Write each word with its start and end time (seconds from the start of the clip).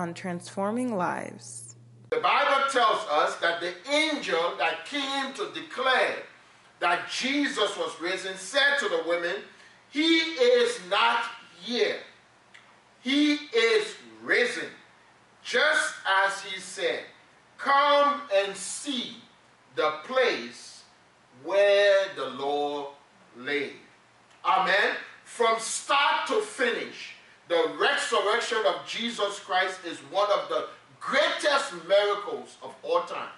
On 0.00 0.14
Transforming 0.14 0.96
Lives. 0.96 1.76
The 2.08 2.20
Bible 2.20 2.70
tells 2.70 3.06
us 3.10 3.36
that 3.36 3.60
the 3.60 3.74
angel 3.92 4.54
that 4.56 4.86
came 4.86 5.34
to 5.34 5.52
declare 5.52 6.16
that 6.78 7.10
Jesus 7.10 7.76
was 7.76 8.00
risen 8.00 8.34
said 8.38 8.78
to 8.78 8.88
the 8.88 9.02
women, 9.06 9.36
He 9.90 10.16
is 10.16 10.80
not 10.88 11.24
here. 11.60 11.98
He 13.02 13.34
is 13.34 13.94
risen. 14.22 14.70
Just 15.44 15.92
as 16.24 16.40
he 16.44 16.58
said, 16.58 17.00
Come 17.58 18.22
and 18.34 18.56
see 18.56 19.16
the 19.76 19.96
place 20.04 20.84
where 21.44 22.06
the 22.16 22.30
Lord 22.30 22.86
lay. 23.36 23.72
Amen. 24.46 24.96
From 25.24 25.60
start 25.60 26.26
to 26.28 26.40
finish, 26.40 27.16
the 27.50 27.72
resurrection 27.80 28.58
of 28.64 28.86
Jesus 28.86 29.40
Christ 29.40 29.80
is 29.84 29.98
one 30.12 30.30
of 30.30 30.48
the 30.48 30.66
greatest 31.00 31.72
miracles 31.88 32.56
of 32.62 32.72
all 32.84 33.02
time. 33.02 33.34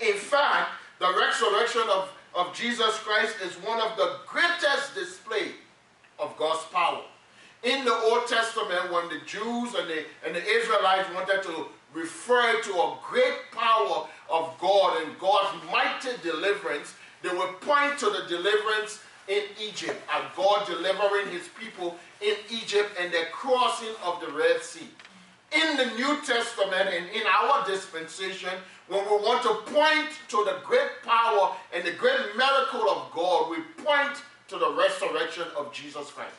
In 0.00 0.14
fact, 0.14 0.70
the 0.98 1.12
resurrection 1.20 1.82
of, 1.92 2.10
of 2.34 2.54
Jesus 2.54 2.96
Christ 3.00 3.36
is 3.44 3.52
one 3.56 3.82
of 3.82 3.98
the 3.98 4.16
greatest 4.26 4.94
display 4.94 5.48
of 6.18 6.34
God's 6.38 6.64
power. 6.72 7.02
In 7.62 7.84
the 7.84 7.94
Old 7.94 8.26
Testament, 8.26 8.90
when 8.90 9.10
the 9.10 9.20
Jews 9.26 9.74
and 9.74 9.90
the, 9.90 10.04
and 10.24 10.34
the 10.34 10.42
Israelites 10.42 11.08
wanted 11.14 11.42
to 11.42 11.66
refer 11.92 12.62
to 12.62 12.72
a 12.72 12.96
great 13.06 13.36
power 13.52 14.08
of 14.30 14.58
God 14.58 15.02
and 15.02 15.18
God's 15.18 15.62
mighty 15.70 16.16
deliverance, 16.22 16.94
they 17.22 17.28
would 17.28 17.60
point 17.60 17.98
to 17.98 18.06
the 18.06 18.24
deliverance 18.26 19.00
in 19.28 19.42
Egypt 19.60 20.00
and 20.14 20.24
God 20.36 20.66
delivering 20.66 21.30
his 21.30 21.48
people 21.58 21.96
in 22.20 22.34
Egypt 22.50 22.90
and 23.00 23.12
the 23.12 23.24
crossing 23.32 23.94
of 24.04 24.20
the 24.20 24.32
Red 24.32 24.62
Sea. 24.62 24.88
In 25.52 25.76
the 25.76 25.86
New 25.96 26.16
Testament 26.24 26.88
and 26.88 27.08
in 27.10 27.22
our 27.26 27.66
dispensation, 27.66 28.50
when 28.88 29.04
we 29.04 29.16
want 29.16 29.42
to 29.42 29.72
point 29.72 30.08
to 30.28 30.44
the 30.44 30.56
great 30.64 31.02
power 31.04 31.54
and 31.74 31.84
the 31.84 31.92
great 31.92 32.36
miracle 32.36 32.88
of 32.88 33.12
God, 33.12 33.50
we 33.50 33.58
point 33.84 34.16
to 34.48 34.58
the 34.58 34.72
resurrection 34.72 35.44
of 35.56 35.72
Jesus 35.72 36.10
Christ. 36.10 36.34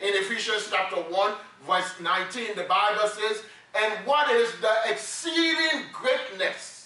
In 0.00 0.14
Ephesians 0.14 0.68
chapter 0.70 0.96
1, 0.96 1.32
verse 1.66 2.00
19, 2.00 2.56
the 2.56 2.64
Bible 2.64 3.08
says, 3.08 3.42
And 3.74 4.06
what 4.06 4.30
is 4.30 4.50
the 4.60 4.74
exceeding 4.90 5.86
greatness 5.92 6.77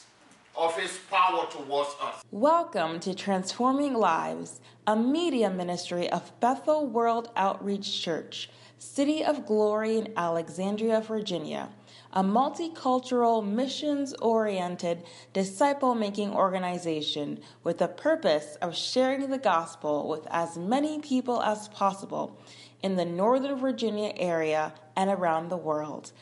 of 0.57 0.77
his 0.77 0.99
power 1.11 1.47
towards 1.51 1.91
us? 2.01 2.23
Welcome 2.31 3.01
to 3.01 3.15
Transforming 3.15 3.95
Lives, 3.95 4.61
a 4.87 4.97
media 4.97 5.51
ministry 5.51 6.11
of 6.11 6.39
Bethel 6.41 6.87
World 6.87 7.31
Outreach 7.37 8.03
Church, 8.03 8.51
City 8.79 9.25
of 9.25 9.47
Glory 9.47 9.99
in 9.99 10.13
Alexandria, 10.17 11.01
Virginia 11.01 11.71
a 12.15 12.23
multicultural, 12.23 13.47
missions 13.47 14.13
oriented, 14.15 15.03
disciple 15.33 15.95
making 15.95 16.31
organization 16.31 17.41
with 17.65 17.79
the 17.79 17.89
purpose 17.89 18.57
of 18.57 18.77
sharing 18.77 19.31
the 19.31 19.39
gospel 19.39 20.07
with 20.09 20.27
as 20.31 20.59
many 20.59 20.99
people 20.99 21.43
as 21.43 21.69
possible 21.69 22.39
in 22.83 22.97
the 22.97 23.05
Northern 23.05 23.59
Virginia 23.59 24.13
area 24.17 24.75
and 24.95 25.09
around 25.09 25.49
the 25.49 25.57
world. 25.57 26.13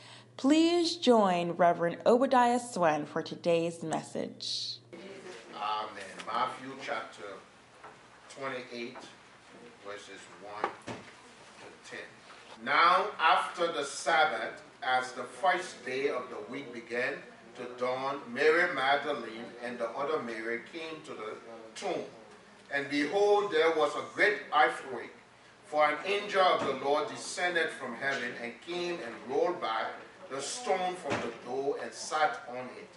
Please 0.40 0.96
join 0.96 1.50
Reverend 1.50 1.98
Obadiah 2.06 2.58
Swen 2.58 3.04
for 3.04 3.20
today's 3.20 3.82
message. 3.82 4.78
Amen. 5.54 6.02
Matthew 6.26 6.70
chapter 6.82 7.24
28, 8.38 8.96
verses 9.86 10.18
1 10.62 10.70
to 10.86 11.90
10. 11.90 12.00
Now, 12.64 13.08
after 13.20 13.70
the 13.70 13.84
Sabbath, 13.84 14.62
as 14.82 15.12
the 15.12 15.24
first 15.24 15.84
day 15.84 16.08
of 16.08 16.22
the 16.30 16.50
week 16.50 16.72
began 16.72 17.16
to 17.56 17.64
dawn, 17.78 18.20
Mary 18.32 18.74
Magdalene 18.74 19.44
and 19.62 19.78
the 19.78 19.90
other 19.90 20.22
Mary 20.22 20.60
came 20.72 21.02
to 21.04 21.12
the 21.12 21.34
tomb. 21.74 22.04
And 22.72 22.88
behold, 22.88 23.52
there 23.52 23.76
was 23.76 23.94
a 23.94 24.14
great 24.14 24.38
earthquake, 24.58 25.12
for 25.66 25.86
an 25.86 25.98
angel 26.06 26.40
of 26.40 26.66
the 26.66 26.82
Lord 26.82 27.10
descended 27.10 27.68
from 27.68 27.94
heaven 27.96 28.30
and 28.42 28.58
came 28.66 28.94
and 28.94 29.14
rolled 29.28 29.60
back 29.60 29.88
the 30.30 30.40
stone 30.40 30.94
from 30.94 31.20
the 31.20 31.32
door 31.44 31.76
and 31.82 31.92
sat 31.92 32.40
on 32.50 32.66
it. 32.78 32.88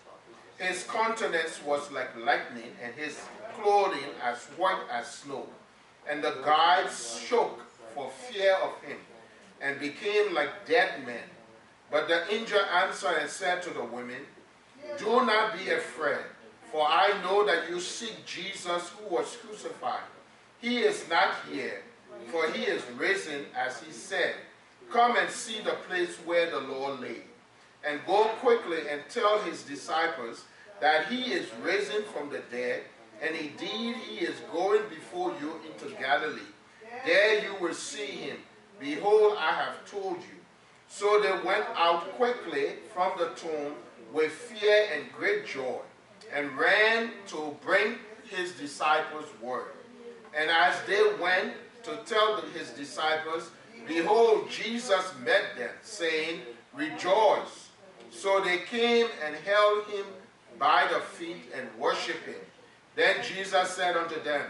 His 0.64 0.84
countenance 0.84 1.62
was 1.66 1.92
like 1.92 2.16
lightning, 2.16 2.72
and 2.82 2.94
his 2.94 3.20
clothing 3.56 4.12
as 4.24 4.46
white 4.56 4.84
as 4.92 5.08
snow. 5.08 5.48
And 6.10 6.24
the 6.24 6.38
guards 6.46 7.20
shook 7.28 7.60
for 7.96 8.10
fear 8.12 8.56
of 8.64 8.82
him, 8.88 8.98
and 9.62 9.80
became 9.80 10.34
like 10.34 10.68
dead 10.68 11.06
men. 11.06 11.24
But 11.90 12.08
the 12.08 12.32
angel 12.34 12.60
answered 12.60 13.18
and 13.20 13.30
said 13.30 13.62
to 13.64 13.72
the 13.72 13.84
women, 13.84 14.22
Do 14.98 15.26
not 15.26 15.58
be 15.58 15.72
afraid, 15.72 16.26
for 16.72 16.86
I 16.88 17.20
know 17.24 17.46
that 17.46 17.70
you 17.70 17.80
seek 17.80 18.26
Jesus 18.26 18.90
who 18.90 19.16
was 19.16 19.38
crucified. 19.38 20.02
He 20.60 20.80
is 20.80 21.08
not 21.10 21.36
here, 21.52 21.82
for 22.32 22.50
he 22.52 22.64
is 22.64 22.84
risen 22.98 23.46
as 23.56 23.82
he 23.82 23.92
said. 23.92 24.36
Come 24.94 25.18
and 25.18 25.30
see 25.30 25.60
the 25.60 25.76
place 25.90 26.16
where 26.24 26.52
the 26.52 26.60
Lord 26.60 27.00
lay. 27.00 27.24
And 27.84 28.00
go 28.06 28.26
quickly 28.40 28.88
and 28.88 29.02
tell 29.10 29.40
his 29.40 29.64
disciples 29.64 30.46
that 30.82 31.08
he 31.08 31.34
is 31.34 31.48
risen 31.64 32.04
from 32.04 32.30
the 32.30 32.44
dead, 32.52 32.84
and 33.20 33.36
indeed 33.36 33.96
he 33.96 34.24
is 34.24 34.40
going 34.52 34.84
before 34.90 35.34
you 35.42 35.60
into 35.66 35.96
Galilee. 35.96 36.42
There 37.08 37.44
you 37.44 37.56
will 37.60 37.74
see 37.74 38.06
him. 38.06 38.38
Behold, 38.80 39.36
I 39.40 39.52
have 39.54 39.84
told 39.90 40.18
you. 40.18 40.38
So 40.88 41.20
they 41.20 41.44
went 41.44 41.66
out 41.76 42.12
quickly 42.12 42.74
from 42.94 43.14
the 43.18 43.30
tomb 43.30 43.74
with 44.14 44.32
fear 44.32 44.90
and 44.94 45.12
great 45.12 45.48
joy, 45.48 45.80
and 46.32 46.56
ran 46.56 47.10
to 47.30 47.58
bring 47.66 47.96
his 48.30 48.52
disciples 48.52 49.26
word. 49.42 49.72
And 50.38 50.52
as 50.52 50.76
they 50.86 51.02
went 51.20 51.54
to 51.84 51.98
tell 52.06 52.40
his 52.54 52.70
disciples, 52.70 53.50
behold, 53.88 54.50
Jesus 54.50 55.14
met 55.24 55.58
them, 55.58 55.70
saying, 55.82 56.42
Rejoice. 56.74 57.70
So 58.10 58.42
they 58.42 58.60
came 58.60 59.08
and 59.26 59.36
held 59.36 59.86
him 59.86 60.06
by 60.60 60.88
the 60.92 61.00
feet 61.00 61.44
and 61.56 61.68
worshiped 61.80 62.26
him. 62.26 62.36
Then 62.96 63.18
Jesus 63.24 63.72
said 63.72 63.96
unto 63.96 64.22
them, 64.24 64.46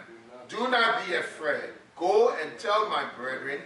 Do 0.50 0.70
not 0.70 1.06
be 1.06 1.16
afraid. 1.16 1.72
Go 1.96 2.36
and 2.42 2.58
tell 2.60 2.90
my 2.90 3.06
brethren 3.18 3.60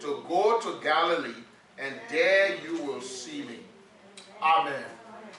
to 0.00 0.24
go 0.28 0.60
to 0.60 0.82
Galilee 0.82 1.44
and 1.78 1.94
there 2.08 2.56
you 2.64 2.82
will 2.82 3.00
see 3.00 3.42
me. 3.42 3.58
Amen. 4.40 4.84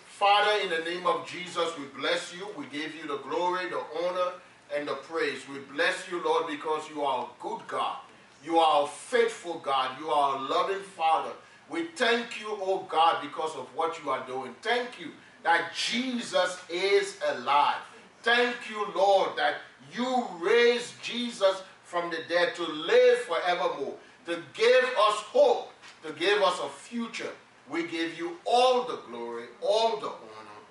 Father, 0.05 0.63
in 0.63 0.69
the 0.69 0.89
name 0.89 1.05
of 1.05 1.27
Jesus, 1.27 1.77
we 1.77 1.85
bless 1.99 2.33
you. 2.33 2.47
We 2.57 2.65
give 2.67 2.95
you 2.95 3.07
the 3.07 3.17
glory, 3.17 3.69
the 3.69 3.83
honor, 4.03 4.31
and 4.75 4.87
the 4.87 4.95
praise. 4.95 5.41
We 5.47 5.59
bless 5.73 6.09
you, 6.09 6.23
Lord, 6.23 6.47
because 6.47 6.89
you 6.89 7.03
are 7.03 7.25
a 7.25 7.43
good 7.43 7.61
God. 7.67 7.97
You 8.45 8.59
are 8.59 8.83
a 8.83 8.87
faithful 8.87 9.59
God. 9.59 9.99
You 9.99 10.09
are 10.09 10.37
a 10.37 10.41
loving 10.41 10.81
Father. 10.81 11.31
We 11.69 11.85
thank 11.95 12.39
you, 12.39 12.47
oh 12.49 12.85
God, 12.87 13.21
because 13.21 13.55
of 13.55 13.67
what 13.75 14.01
you 14.03 14.09
are 14.11 14.25
doing. 14.27 14.55
Thank 14.61 14.99
you 14.99 15.11
that 15.43 15.71
Jesus 15.75 16.59
is 16.69 17.17
alive. 17.27 17.81
Thank 18.21 18.55
you, 18.69 18.87
Lord, 18.95 19.31
that 19.37 19.55
you 19.95 20.25
raised 20.39 21.01
Jesus 21.01 21.63
from 21.83 22.09
the 22.09 22.19
dead 22.29 22.55
to 22.55 22.63
live 22.63 23.19
forevermore, 23.19 23.95
to 24.25 24.41
give 24.53 24.83
us 24.83 25.17
hope 25.33 25.71
to 26.05 26.13
give 26.13 26.41
us 26.41 26.59
a 26.59 26.69
future. 26.69 27.31
We 27.69 27.87
give 27.87 28.17
you 28.17 28.37
all 28.45 28.83
the 28.83 28.99
glory, 29.09 29.45
all 29.61 29.97
the 29.97 30.07
honor, 30.07 30.61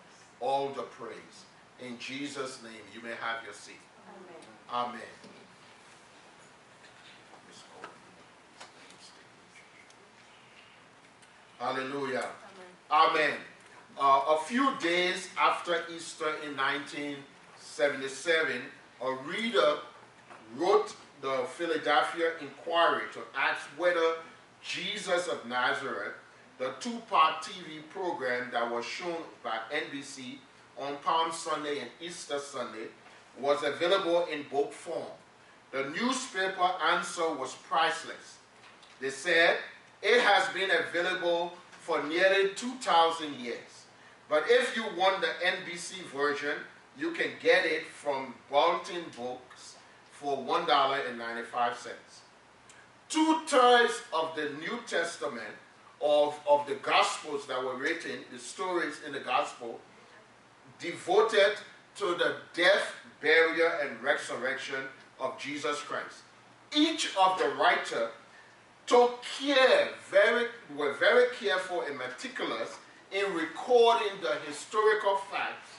all 0.41 0.69
the 0.69 0.83
praise. 0.83 1.45
In 1.81 1.99
Jesus' 1.99 2.63
name, 2.63 2.73
you 2.95 3.03
may 3.03 3.15
have 3.21 3.43
your 3.45 3.53
seat. 3.53 3.81
Amen. 4.73 4.91
Amen. 4.91 5.34
Hallelujah. 11.65 12.27
Amen. 12.91 13.17
Amen. 13.17 13.39
Uh, 13.99 14.37
a 14.37 14.39
few 14.45 14.77
days 14.81 15.31
after 15.41 15.83
Easter 15.91 16.29
in 16.45 16.55
1977, 16.59 18.61
a 19.01 19.15
reader 19.27 19.79
wrote 20.57 20.95
the 21.23 21.47
Philadelphia 21.57 22.33
Inquirer 22.43 23.05
to 23.15 23.21
ask 23.35 23.63
whether 23.79 24.17
Jesus 24.63 25.27
of 25.27 25.47
Nazareth, 25.47 26.13
the 26.59 26.75
two-part 26.81 27.43
TV 27.43 27.81
program 27.89 28.51
that 28.53 28.71
was 28.71 28.85
shown 28.85 29.23
by 29.43 29.57
NBC 29.73 30.37
on 30.79 30.99
Palm 30.99 31.33
Sunday 31.33 31.79
and 31.79 31.89
Easter 31.99 32.41
Sunday, 32.41 32.89
was 33.41 33.63
available 33.63 34.27
in 34.27 34.43
book 34.51 34.71
form. 34.71 35.07
The 35.73 35.85
newspaper 35.99 36.73
answer 36.91 37.33
was 37.33 37.55
priceless. 37.67 38.37
They 39.01 39.09
said, 39.09 39.57
it 40.05 40.21
has 40.21 40.53
been 40.53 40.71
available 40.71 41.55
for 41.81 42.03
nearly 42.05 42.51
2,000 42.55 43.35
years. 43.37 43.87
But 44.29 44.45
if 44.49 44.77
you 44.77 44.85
want 44.97 45.23
the 45.23 45.29
NBC 45.45 46.03
version, 46.05 46.57
you 46.99 47.13
can 47.13 47.31
get 47.43 47.65
it 47.65 47.87
from 47.87 48.35
Ballantine 48.51 49.07
Books 49.17 49.77
for 50.13 50.37
$1.95. 50.37 51.89
Two 53.09 53.41
thirds 53.47 54.03
of 54.13 54.37
the 54.37 54.51
New 54.61 54.79
Testament, 54.87 55.55
of, 56.01 56.39
of 56.49 56.67
the 56.67 56.75
Gospels 56.77 57.47
that 57.47 57.63
were 57.63 57.77
written, 57.77 58.21
the 58.31 58.39
stories 58.39 59.01
in 59.07 59.13
the 59.13 59.21
Gospel, 59.21 59.81
devoted 60.79 61.55
to 61.97 62.15
the 62.17 62.37
death, 62.53 62.93
burial, 63.21 63.71
and 63.83 64.03
resurrection 64.03 64.81
of 65.19 65.39
Jesus 65.39 65.81
Christ. 65.81 66.23
Each 66.77 67.15
of 67.17 67.39
the 67.39 67.51
writer 67.51 68.11
took 68.87 69.23
care, 69.39 69.89
very, 70.11 70.47
were 70.77 70.93
very 70.95 71.27
careful 71.39 71.83
and 71.83 71.97
meticulous 71.97 72.77
in 73.13 73.33
recording 73.35 74.13
the 74.23 74.35
historical 74.47 75.17
facts 75.31 75.71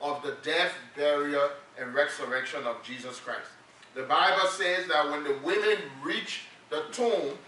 of 0.00 0.22
the 0.22 0.36
death, 0.42 0.72
burial, 0.96 1.48
and 1.80 1.94
resurrection 1.94 2.64
of 2.64 2.82
Jesus 2.82 3.18
Christ. 3.20 3.48
The 3.94 4.02
Bible 4.02 4.48
says 4.48 4.86
that 4.88 5.10
when 5.10 5.24
the 5.24 5.38
women 5.44 5.78
reached 6.02 6.40
the 6.70 6.84
tomb, 6.92 7.38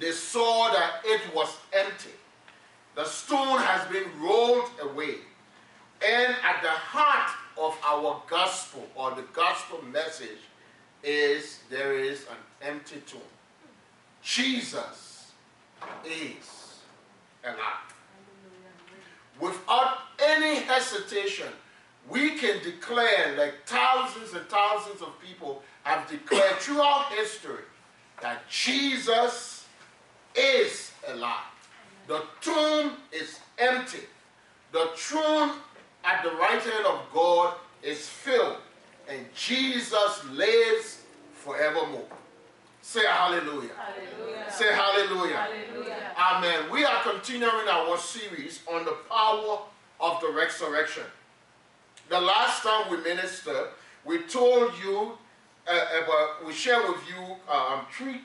they 0.00 0.12
saw 0.12 0.70
that 0.72 1.00
it 1.04 1.20
was 1.34 1.56
empty. 1.72 2.10
The 2.94 3.04
stone 3.04 3.58
has 3.60 3.86
been 3.90 4.06
rolled 4.20 4.70
away. 4.82 5.16
And 6.06 6.34
at 6.44 6.62
the 6.62 6.70
heart 6.70 7.30
of 7.56 7.76
our 7.84 8.22
gospel 8.28 8.86
or 8.94 9.10
the 9.14 9.24
gospel 9.32 9.82
message 9.92 10.38
is 11.02 11.60
there 11.70 11.98
is 11.98 12.22
an 12.22 12.68
empty 12.68 13.02
tomb. 13.06 13.20
Jesus 14.28 15.32
is 16.04 16.82
alive. 17.42 17.56
Without 19.40 20.00
any 20.22 20.56
hesitation, 20.56 21.46
we 22.10 22.32
can 22.36 22.62
declare, 22.62 23.36
like 23.38 23.54
thousands 23.64 24.34
and 24.34 24.46
thousands 24.48 25.00
of 25.00 25.18
people 25.18 25.62
have 25.84 26.06
declared 26.10 26.56
throughout 26.56 27.06
history, 27.10 27.64
that 28.20 28.46
Jesus 28.50 29.66
is 30.34 30.92
alive. 31.08 31.54
The 32.06 32.22
tomb 32.42 32.98
is 33.10 33.40
empty. 33.56 34.04
The 34.72 34.90
throne 34.94 35.52
at 36.04 36.22
the 36.22 36.32
right 36.32 36.60
hand 36.60 36.84
of 36.84 37.00
God 37.14 37.54
is 37.82 38.06
filled, 38.06 38.58
and 39.08 39.24
Jesus 39.34 40.22
lives 40.32 41.00
forevermore. 41.32 42.08
Say 42.80 43.04
hallelujah. 43.06 43.70
hallelujah. 43.76 44.50
Say 44.50 44.72
hallelujah. 44.72 45.36
hallelujah. 45.36 45.96
Amen. 46.18 46.70
We 46.70 46.84
are 46.84 47.02
continuing 47.02 47.68
our 47.68 47.98
series 47.98 48.60
on 48.70 48.84
the 48.84 48.96
power 49.10 49.58
of 50.00 50.20
the 50.20 50.32
resurrection. 50.32 51.04
The 52.08 52.20
last 52.20 52.62
time 52.62 52.90
we 52.90 52.96
ministered, 53.02 53.68
we 54.04 54.22
told 54.22 54.72
you 54.82 55.18
uh, 55.70 55.84
about, 56.02 56.46
we 56.46 56.52
shared 56.52 56.88
with 56.88 57.02
you 57.08 57.36
um, 57.52 57.84
three, 57.92 58.22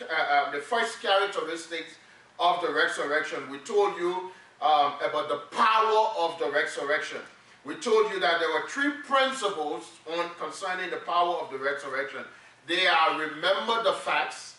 uh, 0.00 0.04
uh, 0.12 0.50
the 0.50 0.58
first 0.58 1.00
characteristics 1.00 1.94
of 2.40 2.60
the 2.62 2.72
resurrection. 2.72 3.48
We 3.50 3.58
told 3.58 3.96
you 3.96 4.32
um, 4.60 4.94
about 5.08 5.28
the 5.28 5.42
power 5.56 6.08
of 6.18 6.38
the 6.38 6.50
resurrection. 6.50 7.18
We 7.64 7.76
told 7.76 8.12
you 8.12 8.18
that 8.18 8.40
there 8.40 8.48
were 8.48 8.68
three 8.68 8.90
principles 9.06 9.84
on 10.18 10.30
concerning 10.40 10.90
the 10.90 10.96
power 10.96 11.36
of 11.36 11.50
the 11.52 11.58
resurrection. 11.58 12.24
They 12.66 12.86
are 12.86 13.18
remember 13.18 13.82
the 13.82 13.92
facts, 13.92 14.56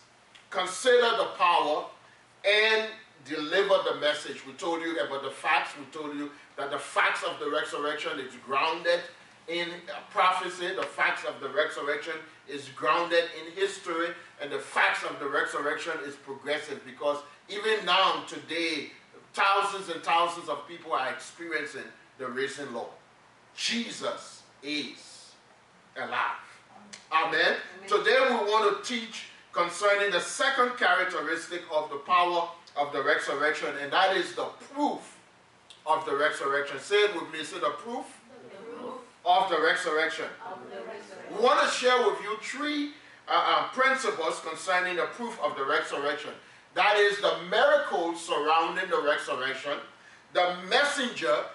consider 0.49 1.17
the 1.17 1.29
power, 1.37 1.85
and 2.45 2.89
deliver 3.25 3.75
the 3.89 3.99
message. 3.99 4.45
We 4.45 4.53
told 4.53 4.81
you 4.81 4.99
about 4.99 5.23
the 5.23 5.31
facts. 5.31 5.71
We 5.77 5.85
told 5.97 6.15
you 6.15 6.31
that 6.57 6.71
the 6.71 6.79
facts 6.79 7.23
of 7.23 7.39
the 7.39 7.49
resurrection 7.49 8.19
is 8.19 8.33
grounded 8.45 8.99
in 9.47 9.67
prophecy. 10.11 10.75
The 10.75 10.83
facts 10.83 11.23
of 11.25 11.39
the 11.39 11.49
resurrection 11.49 12.13
is 12.47 12.69
grounded 12.75 13.25
in 13.39 13.53
history. 13.53 14.09
And 14.41 14.51
the 14.51 14.59
facts 14.59 15.03
of 15.09 15.19
the 15.19 15.27
resurrection 15.27 15.93
is 16.05 16.15
progressive 16.15 16.81
because 16.85 17.19
even 17.49 17.85
now, 17.85 18.23
today, 18.27 18.91
thousands 19.33 19.89
and 19.89 20.03
thousands 20.03 20.49
of 20.49 20.67
people 20.67 20.93
are 20.93 21.09
experiencing 21.09 21.83
the 22.17 22.27
risen 22.27 22.73
Lord. 22.73 22.89
Jesus 23.55 24.43
is 24.61 25.31
alive. 25.97 26.52
Amen. 27.13 27.39
Amen. 27.39 27.55
Today 27.87 28.17
we 28.27 28.35
want 28.35 28.83
to 28.83 28.89
teach 28.91 29.25
concerning 29.51 30.11
the 30.11 30.19
second 30.19 30.71
characteristic 30.77 31.61
of 31.71 31.91
the 31.91 31.97
power 31.97 32.49
of 32.75 32.91
the 32.91 33.03
resurrection, 33.03 33.69
and 33.83 33.93
that 33.93 34.17
is 34.17 34.33
the 34.33 34.45
proof 34.73 35.19
of 35.85 36.03
the 36.07 36.15
resurrection. 36.15 36.79
Say 36.79 36.95
it 36.95 37.13
with 37.13 37.31
me. 37.31 37.43
Say 37.43 37.59
the 37.59 37.69
proof, 37.69 38.05
the 38.49 38.57
proof 38.57 38.93
of, 39.27 39.49
the 39.49 39.61
resurrection. 39.61 40.25
of 40.43 40.57
the 40.71 40.77
resurrection. 40.77 41.37
We 41.37 41.43
want 41.43 41.61
to 41.61 41.69
share 41.69 41.97
with 41.99 42.19
you 42.23 42.35
three 42.41 42.93
uh, 43.27 43.31
uh, 43.31 43.67
principles 43.69 44.41
concerning 44.47 44.95
the 44.95 45.05
proof 45.13 45.39
of 45.43 45.55
the 45.55 45.65
resurrection. 45.65 46.31
That 46.73 46.97
is 46.97 47.21
the 47.21 47.35
miracles 47.51 48.25
surrounding 48.25 48.89
the 48.89 49.03
resurrection, 49.03 49.77
the 50.33 50.55
messenger 50.67 51.45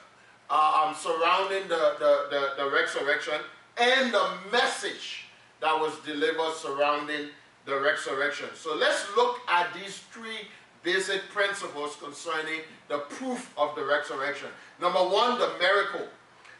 uh, 0.48 0.84
um, 0.86 0.94
surrounding 0.94 1.66
the, 1.66 1.96
the, 1.98 2.26
the, 2.30 2.62
the 2.62 2.70
resurrection, 2.70 3.40
and 3.76 4.14
the 4.14 4.30
message 4.52 5.27
that 5.60 5.78
was 5.78 5.92
delivered 6.04 6.54
surrounding 6.54 7.28
the 7.66 7.78
resurrection. 7.78 8.48
So 8.54 8.74
let's 8.74 9.04
look 9.16 9.40
at 9.48 9.72
these 9.74 9.98
three 10.10 10.48
basic 10.82 11.28
principles 11.30 11.96
concerning 11.96 12.60
the 12.88 12.98
proof 12.98 13.52
of 13.58 13.74
the 13.74 13.84
resurrection. 13.84 14.48
Number 14.80 15.00
one, 15.00 15.38
the 15.38 15.50
miracle. 15.60 16.06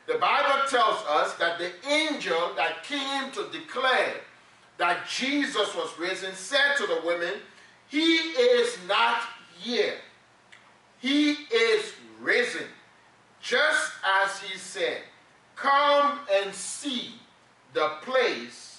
The 0.07 0.19
Bible 0.19 0.67
tells 0.69 1.05
us 1.07 1.35
that 1.35 1.59
the 1.59 1.71
angel 1.89 2.53
that 2.57 2.83
came 2.83 3.31
to 3.33 3.49
declare 3.51 4.15
that 4.79 5.07
Jesus 5.09 5.75
was 5.75 5.91
risen 5.99 6.35
said 6.35 6.77
to 6.79 6.87
the 6.87 7.01
women, 7.05 7.35
He 7.89 8.17
is 8.17 8.77
not 8.87 9.23
here. 9.59 9.97
He 10.99 11.33
is 11.33 11.93
risen. 12.21 12.67
Just 13.41 13.93
as 14.23 14.41
he 14.41 14.59
said, 14.59 15.03
Come 15.57 16.21
and 16.33 16.55
see 16.55 17.15
the 17.75 17.89
place 18.03 18.78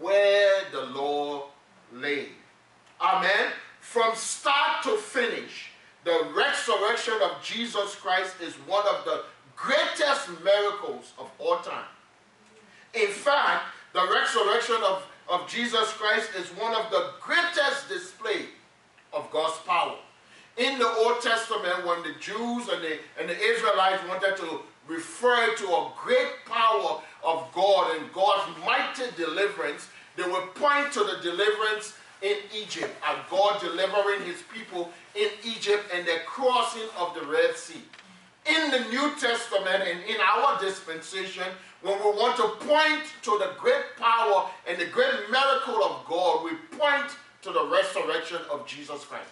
where 0.00 0.62
the 0.72 0.86
Lord 0.86 1.44
lay. 1.92 2.28
Amen. 3.00 3.52
From 3.80 4.14
start 4.14 4.82
to 4.84 4.96
finish, 4.96 5.70
the 6.04 6.28
resurrection 6.34 7.14
of 7.22 7.42
Jesus 7.42 7.94
Christ 7.94 8.34
is 8.40 8.54
one 8.66 8.86
of 8.86 9.04
the 9.04 9.22
greatest 9.56 10.28
miracles 10.44 11.12
of 11.18 11.30
all 11.38 11.58
time. 11.58 11.86
In 12.94 13.08
fact, 13.08 13.64
the 13.92 14.02
resurrection 14.02 14.76
of, 14.84 15.06
of 15.28 15.48
Jesus 15.48 15.92
Christ 15.92 16.30
is 16.38 16.46
one 16.48 16.74
of 16.74 16.90
the 16.90 17.10
greatest 17.20 17.88
display 17.88 18.46
of 19.12 19.30
God's 19.30 19.58
power. 19.66 19.96
In 20.56 20.78
the 20.78 20.88
Old 20.88 21.20
Testament, 21.20 21.86
when 21.86 22.02
the 22.02 22.18
Jews 22.20 22.68
and 22.68 22.82
the, 22.82 22.98
and 23.20 23.28
the 23.28 23.38
Israelites 23.38 24.02
wanted 24.08 24.36
to 24.38 24.60
refer 24.88 25.54
to 25.56 25.66
a 25.66 25.90
great 26.02 26.32
power 26.46 27.02
of 27.24 27.48
God 27.52 27.96
and 27.96 28.12
God's 28.12 28.50
mighty 28.64 29.04
deliverance, 29.16 29.88
they 30.16 30.22
would 30.22 30.54
point 30.54 30.92
to 30.92 31.00
the 31.00 31.15
deliverance 31.26 31.94
in 32.22 32.36
Egypt 32.54 32.94
and 33.08 33.18
God 33.28 33.60
delivering 33.60 34.22
his 34.22 34.42
people 34.52 34.90
in 35.14 35.28
Egypt 35.44 35.84
and 35.92 36.06
the 36.06 36.18
crossing 36.24 36.88
of 36.98 37.14
the 37.14 37.26
Red 37.26 37.56
Sea. 37.56 37.82
In 38.46 38.70
the 38.70 38.80
New 38.90 39.10
Testament 39.18 39.82
and 39.82 39.98
in 40.04 40.16
our 40.20 40.60
dispensation, 40.60 41.44
when 41.82 41.98
we 41.98 42.10
want 42.10 42.36
to 42.36 42.66
point 42.66 43.02
to 43.22 43.38
the 43.38 43.50
great 43.58 43.96
power 43.98 44.48
and 44.68 44.78
the 44.78 44.86
great 44.86 45.30
miracle 45.30 45.82
of 45.82 46.06
God, 46.06 46.44
we 46.44 46.52
point 46.78 47.10
to 47.42 47.52
the 47.52 47.66
resurrection 47.66 48.38
of 48.50 48.66
Jesus 48.66 49.04
Christ. 49.04 49.26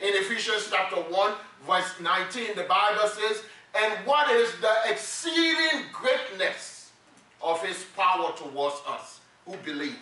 In 0.00 0.14
Ephesians 0.14 0.68
chapter 0.70 0.96
1, 0.96 1.32
verse 1.66 2.00
19, 2.00 2.56
the 2.56 2.64
Bible 2.64 3.08
says, 3.08 3.42
And 3.80 3.94
what 4.06 4.30
is 4.30 4.50
the 4.60 4.74
exceeding 4.90 5.86
greatness 5.92 6.90
of 7.40 7.64
his 7.64 7.84
power 7.96 8.32
towards 8.36 8.76
us 8.88 9.20
who 9.46 9.56
believe? 9.64 9.96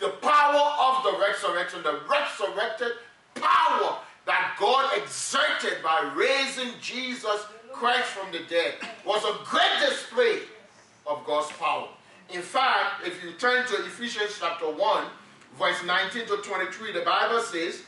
The 0.00 0.08
power 0.08 0.72
of 0.80 1.04
the 1.04 1.18
resurrection, 1.20 1.82
the 1.82 2.00
resurrected 2.08 2.92
power 3.34 3.98
that 4.26 4.56
God 4.58 4.90
exerted 4.96 5.82
by 5.82 6.12
raising 6.16 6.72
Jesus 6.80 7.46
Christ 7.72 8.04
from 8.04 8.32
the 8.32 8.40
dead 8.48 8.74
was 9.04 9.22
a 9.24 9.44
great 9.44 9.88
display 9.88 10.40
of 11.06 11.24
God's 11.26 11.52
power. 11.56 11.88
In 12.32 12.40
fact, 12.40 13.06
if 13.06 13.22
you 13.22 13.32
turn 13.32 13.66
to 13.66 13.74
Ephesians 13.84 14.36
chapter 14.40 14.66
1, 14.66 15.04
verse 15.58 15.84
19 15.84 16.26
to 16.26 16.36
23, 16.38 16.92
the 16.92 17.00
Bible 17.00 17.40
says 17.40 17.82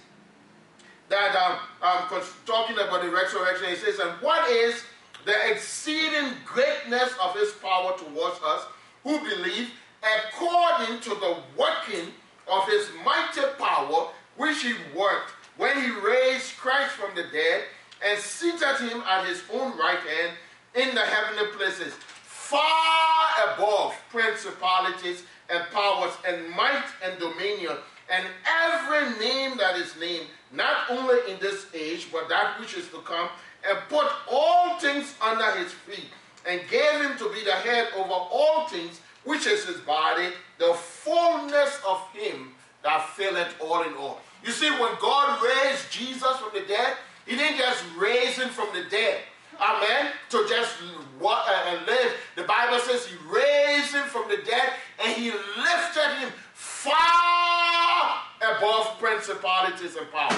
that, 1.09 1.35
um, 1.35 1.59
um, 1.83 2.23
talking 2.45 2.77
about 2.77 3.03
the 3.03 3.11
resurrection, 3.11 3.69
it 3.69 3.79
says, 3.79 3.99
And 3.99 4.11
what 4.21 4.51
is 4.51 4.83
the 5.25 5.35
exceeding 5.51 6.33
greatness 6.45 7.13
of 7.23 7.35
his 7.35 7.53
power 7.53 7.97
towards 7.97 8.39
us 8.45 8.67
who 9.03 9.19
believe 9.21 9.71
according 10.03 11.01
to 11.01 11.11
the 11.11 11.37
working 11.57 12.13
of 12.49 12.67
his 12.69 12.89
mighty 13.05 13.43
power, 13.59 14.09
which 14.37 14.63
he 14.63 14.75
worked 14.97 15.31
when 15.57 15.81
he 15.83 15.91
raised 15.91 16.57
Christ 16.57 16.93
from 16.93 17.15
the 17.15 17.25
dead 17.33 17.65
and 18.05 18.19
seated 18.19 18.77
him 18.79 19.03
at 19.09 19.27
his 19.27 19.43
own 19.53 19.77
right 19.79 19.99
hand 19.99 20.37
in 20.75 20.95
the 20.95 21.01
heavenly 21.01 21.51
places, 21.57 21.95
far 22.23 23.55
above 23.55 23.95
principalities 24.11 25.23
and 25.49 25.65
powers 25.73 26.13
and 26.29 26.49
might 26.51 26.85
and 27.03 27.19
dominion 27.19 27.77
and 28.11 28.25
every 28.47 29.19
name 29.19 29.57
that 29.59 29.77
is 29.77 29.97
named, 29.99 30.27
not 30.53 30.91
only 30.91 31.17
in 31.29 31.41
this 31.41 31.67
age, 31.75 32.09
but 32.13 32.29
that 32.29 32.59
which 32.61 32.75
is 32.75 32.89
to 32.89 32.99
come, 32.99 33.29
and 33.69 33.79
put 33.89 34.07
all 34.31 34.79
things 34.79 35.15
under 35.21 35.51
his 35.53 35.73
feet, 35.73 36.07
and 36.49 36.61
gave 36.71 37.01
him 37.01 37.19
to 37.19 37.29
be 37.33 37.43
the 37.45 37.53
head 37.53 37.89
over 37.97 38.13
all 38.13 38.69
things, 38.69 39.01
which 39.27 39.47
is 39.47 39.67
his 39.67 39.81
body, 39.81 40.29
the 40.59 40.73
fullness 40.73 41.79
of 41.87 42.01
him 42.15 42.53
that 42.83 43.09
filleth 43.11 43.55
all 43.61 43.83
in 43.83 43.93
all. 43.95 44.21
You 44.45 44.53
see, 44.53 44.71
when 44.71 44.93
God 45.01 45.43
raised 45.43 45.91
Jesus 45.91 46.37
from 46.39 46.51
the 46.55 46.67
dead, 46.67 46.97
he 47.27 47.37
didn't 47.37 47.59
just 47.59 47.85
raise 47.99 48.39
him 48.39 48.49
from 48.49 48.69
the 48.73 48.89
dead. 48.89 49.21
Amen. 49.61 50.13
To 50.31 50.47
just 50.49 50.77
uh, 51.23 51.65
and 51.69 51.87
live. 51.87 52.13
The 52.37 52.45
Bible 52.45 52.79
says 52.79 53.07
he 53.07 53.17
raised 53.29 53.93
him 53.93 54.05
from 54.05 54.29
the 54.29 54.39
dead 54.45 54.71
and 55.05 55.17
he 55.17 55.31
lifted 55.31 56.19
him 56.21 56.31
far 56.53 58.23
above 58.43 58.99
principalities 58.99 59.97
and 59.97 60.11
powers. 60.13 60.37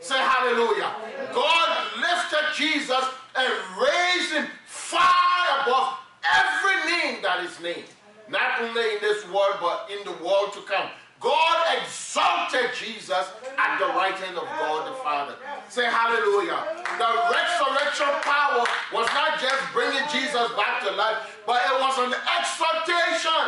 Say 0.00 0.18
hallelujah. 0.18 0.94
God 1.32 1.86
lifted 1.96 2.54
Jesus 2.56 3.04
and 3.34 3.52
raised 3.80 4.32
him 4.32 4.46
far 4.66 5.62
above 5.62 5.98
every 6.22 6.92
name 6.92 7.22
that 7.22 7.42
is 7.44 7.58
named. 7.60 7.88
Not 8.32 8.62
only 8.62 8.96
in 8.96 9.00
this 9.00 9.28
world, 9.28 9.60
but 9.60 9.90
in 9.92 10.02
the 10.04 10.16
world 10.24 10.54
to 10.54 10.60
come. 10.62 10.88
God 11.20 11.78
exalted 11.78 12.72
Jesus 12.74 13.28
at 13.60 13.78
the 13.78 13.86
right 13.92 14.14
hand 14.14 14.36
of 14.36 14.42
God 14.42 14.90
the 14.90 14.96
Father. 15.04 15.36
Say 15.68 15.84
hallelujah. 15.84 16.58
The 16.98 17.10
resurrection 17.30 18.08
power 18.24 18.64
was 18.92 19.06
not 19.12 19.38
just 19.38 19.60
bringing 19.72 20.02
Jesus 20.10 20.50
back 20.56 20.82
to 20.82 20.90
life, 20.96 21.40
but 21.46 21.60
it 21.60 21.76
was 21.78 21.98
an 21.98 22.14
exaltation 22.40 23.46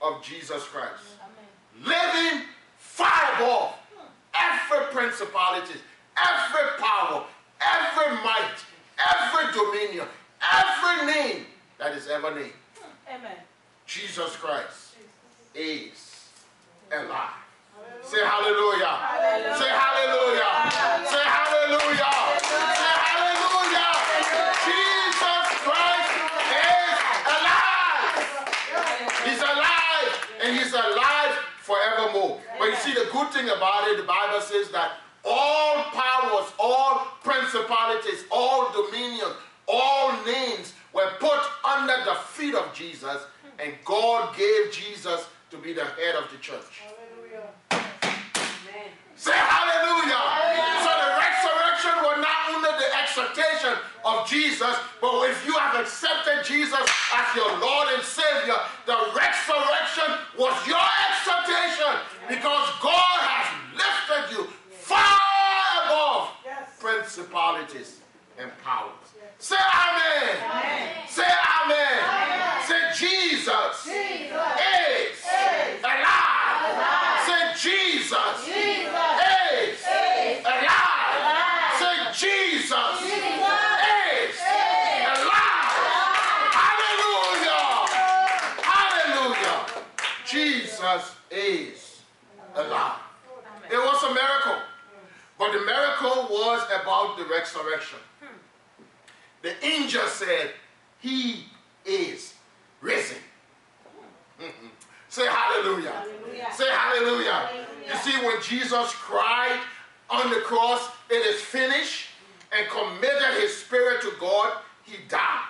of 0.00 0.22
Jesus 0.22 0.62
Christ. 0.64 1.18
Living 1.84 2.46
above 3.38 3.74
every 4.34 4.86
principality, 4.92 5.78
every 6.16 6.68
power, 6.78 7.24
every 7.60 8.14
might, 8.24 8.58
every 8.98 9.52
dominion, 9.52 10.06
every 10.40 11.06
name 11.06 11.46
that 11.78 11.92
is 11.92 12.08
ever 12.08 12.34
named. 12.34 12.52
Amen. 13.08 13.36
Jesus 13.88 14.36
Christ 14.36 14.96
is 15.54 16.28
alive. 16.92 17.40
Say 18.02 18.20
hallelujah. 18.20 18.84
hallelujah. 18.84 19.56
Say 19.56 19.64
hallelujah. 19.64 20.44
hallelujah. 20.44 21.08
Say 21.08 21.24
hallelujah. 21.24 22.12
Say 22.76 22.92
hallelujah. 23.00 23.88
Jesus 24.68 25.44
Christ 25.64 26.12
is 26.52 27.00
alive. 27.32 28.12
He's 29.24 29.40
alive 29.40 30.12
and 30.44 30.52
he's 30.58 30.72
alive 30.74 31.32
forevermore. 31.64 32.40
But 32.58 32.68
you 32.68 32.76
see, 32.76 32.92
the 32.92 33.08
good 33.10 33.32
thing 33.32 33.48
about 33.48 33.88
it, 33.88 33.96
the 33.96 34.06
Bible 34.06 34.42
says 34.42 34.68
that 34.72 35.00
all 35.24 35.84
powers, 35.96 36.52
all 36.60 37.08
principalities, 37.24 38.24
all 38.30 38.70
dominions, 38.70 39.32
all 39.66 40.12
names 40.26 40.74
were 40.92 41.08
put 41.20 41.40
under 41.64 42.04
the 42.04 42.16
feet 42.36 42.54
of 42.54 42.74
Jesus, 42.74 43.16
and 43.58 43.72
God 43.84 44.36
gave 44.36 44.72
Jesus 44.72 45.26
to 45.50 45.56
be 45.58 45.72
the 45.72 45.84
head 45.84 46.14
of 46.14 46.30
the 46.30 46.38
church. 46.38 46.82
Hallelujah. 46.82 47.50
Say 49.16 49.34
hallelujah. 49.34 50.14
hallelujah. 50.14 50.78
So 50.86 50.90
the 50.94 51.10
resurrection 51.18 51.94
was 52.06 52.16
not 52.22 52.38
only 52.54 52.70
the 52.78 52.88
exaltation 53.02 53.74
of 54.04 54.28
Jesus, 54.28 54.76
but 55.00 55.30
if 55.30 55.44
you 55.44 55.58
have 55.58 55.74
accepted 55.74 56.44
Jesus 56.44 56.78
as 56.78 57.26
your 57.34 57.50
Lord 57.58 57.88
and 57.94 58.02
Savior, 58.02 58.54
the 58.86 58.94
resurrection 59.10 60.22
was 60.38 60.54
your 60.70 60.86
exaltation 61.10 61.98
because 62.28 62.66
God 62.78 63.18
has 63.26 63.46
lifted 63.74 64.38
you 64.38 64.44
far 64.70 65.18
above 65.84 66.30
yes. 66.44 66.70
principalities 66.78 67.98
and 68.38 68.50
powers. 68.62 68.92
Say 69.40 69.56
amen. 69.56 70.36
amen. 70.50 70.88
Say 71.08 71.22
amen. 71.22 71.98
amen. 72.02 72.38
Say 72.66 72.82
Jesus, 72.98 73.84
Jesus. 73.84 74.34
is, 74.58 75.14
is 75.14 75.78
alive. 75.78 76.58
alive. 76.68 77.22
Say 77.22 77.42
Jesus, 77.54 78.34
Jesus. 78.44 79.14
is, 79.22 79.78
is 79.78 80.42
alive. 80.42 81.14
alive. 81.22 81.78
Say 81.78 81.94
Jesus, 82.12 82.98
Jesus. 82.98 83.78
is, 84.10 84.34
is 84.34 85.06
alive. 85.06 85.70
Hallelujah. 86.58 87.68
Hallelujah. 88.58 89.58
Jesus 90.26 91.14
is 91.30 92.02
alive. 92.56 92.98
It 93.70 93.78
was 93.78 94.02
a 94.02 94.14
miracle. 94.14 94.62
But 95.38 95.52
the 95.52 95.60
miracle 95.60 96.26
was 96.28 96.66
resurrection. 97.54 97.98
Hmm. 98.20 98.82
The 99.42 99.64
angel 99.64 100.06
said, 100.06 100.50
He 101.00 101.44
is 101.84 102.34
risen. 102.80 103.18
Hmm. 104.38 104.68
Say 105.08 105.26
hallelujah. 105.26 105.90
hallelujah. 105.90 106.46
Say 106.52 106.70
hallelujah. 106.70 107.32
hallelujah. 107.32 107.66
You 107.88 107.96
see, 107.96 108.26
when 108.26 108.42
Jesus 108.42 108.92
cried 108.92 109.60
on 110.10 110.30
the 110.30 110.40
cross, 110.40 110.90
it 111.10 111.26
is 111.26 111.40
finished, 111.40 112.06
and 112.52 112.66
committed 112.68 113.40
his 113.40 113.54
spirit 113.56 114.00
to 114.02 114.12
God, 114.18 114.58
he 114.84 114.96
died. 115.08 115.48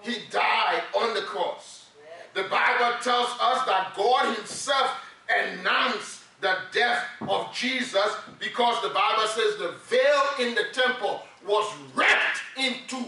He 0.00 0.16
died 0.30 0.82
on 0.96 1.14
the 1.14 1.22
cross. 1.22 1.86
The 2.34 2.44
Bible 2.44 2.98
tells 3.02 3.28
us 3.40 3.66
that 3.66 3.92
God 3.96 4.36
himself 4.36 4.92
announced 5.28 6.11
death 6.72 7.04
of 7.28 7.52
Jesus 7.54 8.16
because 8.38 8.80
the 8.82 8.88
Bible 8.88 9.26
says 9.26 9.56
the 9.56 9.74
veil 9.86 10.48
in 10.48 10.54
the 10.54 10.64
temple 10.72 11.22
was 11.46 11.72
ripped 11.94 12.42
in 12.58 12.74
two. 12.88 13.04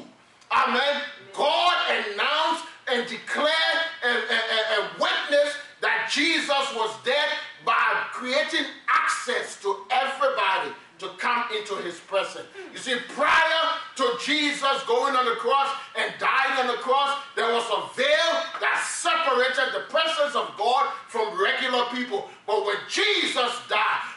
Amen. 0.52 1.02
God 1.32 1.74
announced 1.90 2.64
and 2.92 3.08
declared 3.08 3.80
and, 4.04 4.18
and, 4.18 4.82
and 4.82 4.90
witnessed 5.00 5.56
that 5.80 6.08
Jesus 6.12 6.48
was 6.74 6.94
dead 7.04 7.28
by 7.64 8.04
creating 8.12 8.66
access 8.88 9.60
to 9.62 9.76
everybody 9.90 10.74
to 11.04 11.16
come 11.18 11.44
into 11.56 11.76
his 11.76 12.00
presence. 12.00 12.46
You 12.72 12.78
see, 12.78 12.96
prior 13.10 13.62
to 13.96 14.04
Jesus 14.24 14.82
going 14.88 15.14
on 15.14 15.24
the 15.26 15.36
cross 15.36 15.68
and 15.96 16.12
dying 16.18 16.58
on 16.58 16.66
the 16.66 16.80
cross, 16.80 17.18
there 17.36 17.52
was 17.52 17.64
a 17.68 17.94
veil 17.94 18.30
that 18.60 18.80
separated 18.80 19.74
the 19.74 19.84
presence 19.92 20.34
of 20.34 20.56
God 20.56 20.92
from 21.08 21.40
regular 21.40 21.84
people. 21.92 22.28
But 22.46 22.64
when 22.64 22.76
Jesus 22.88 23.52
died, 23.68 24.14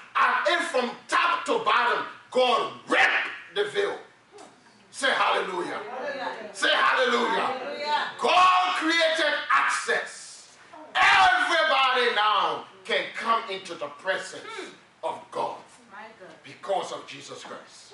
and 0.50 0.66
from 0.66 0.92
top 1.08 1.46
to 1.46 1.60
bottom, 1.64 2.06
God 2.32 2.74
ripped 2.88 3.30
the 3.56 3.66
veil. 3.66 3.98
Say 4.92 5.12
hallelujah. 5.12 5.80
hallelujah. 5.90 6.32
Say 6.54 6.70
hallelujah. 6.74 7.30
hallelujah. 7.30 8.08
God 8.20 8.76
created 8.78 9.34
access. 9.52 10.58
Everybody 10.96 12.16
now 12.16 12.66
can 12.84 13.04
come 13.16 13.44
into 13.52 13.76
the 13.76 13.88
presence 14.02 14.44
because 16.48 16.94
of 16.94 17.06
Jesus 17.06 17.44
Christ. 17.44 17.94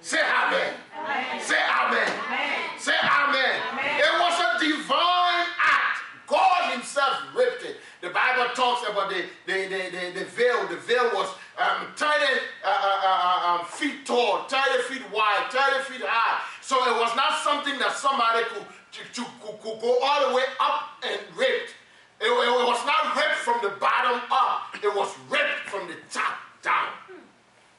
Say 0.00 0.20
amen. 0.20 0.74
amen. 0.94 1.40
Say 1.40 1.56
amen. 1.56 2.08
amen. 2.28 2.60
Say 2.78 2.92
amen. 3.02 3.56
amen. 3.72 4.00
It 4.00 4.14
was 4.20 4.36
a 4.38 4.50
divine 4.60 5.48
act. 5.58 5.98
God 6.26 6.72
himself 6.72 7.20
ripped 7.34 7.64
it. 7.64 7.76
The 8.00 8.10
Bible 8.10 8.52
talks 8.54 8.88
about 8.88 9.08
the, 9.08 9.24
the, 9.46 9.64
the, 9.64 9.80
the, 9.90 10.20
the 10.20 10.24
veil. 10.26 10.68
The 10.68 10.76
veil 10.76 11.10
was 11.14 11.28
um, 11.58 11.88
30 11.96 12.04
uh, 12.04 12.68
uh, 12.68 13.00
uh, 13.04 13.58
um, 13.60 13.66
feet 13.66 14.04
tall, 14.04 14.44
30 14.44 14.82
feet 14.92 15.02
wide, 15.12 15.48
30 15.50 15.84
feet 15.84 16.04
high. 16.04 16.40
So 16.60 16.76
it 16.76 17.00
was 17.00 17.16
not 17.16 17.40
something 17.42 17.78
that 17.78 17.96
somebody 17.96 18.44
could, 18.52 18.66
to, 18.92 19.00
to, 19.08 19.22
could, 19.40 19.60
could 19.60 19.80
go 19.80 19.98
all 20.04 20.28
the 20.28 20.36
way 20.36 20.44
up 20.60 21.00
and 21.02 21.20
ripped. 21.36 21.74
It, 22.20 22.28
it, 22.28 22.66
was 22.68 22.84
not 22.84 23.16
ripped 23.16 23.40
from 23.40 23.60
the 23.62 23.76
bottom 23.80 24.20
up. 24.30 24.76
It 24.82 24.94
was 24.94 25.12
ripped 25.28 25.68
from 25.68 25.88
the 25.88 25.96
top 26.12 26.36
down. 26.62 26.88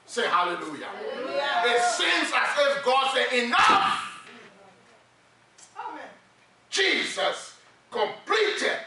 Say 0.05 0.27
hallelujah. 0.27 0.85
hallelujah. 0.85 1.62
It 1.65 1.81
seems 1.81 2.31
as 2.35 2.77
if 2.77 2.85
God 2.85 3.12
said, 3.13 3.43
enough. 3.43 4.27
Amen. 5.77 6.07
Jesus 6.69 7.57
completed 7.91 8.85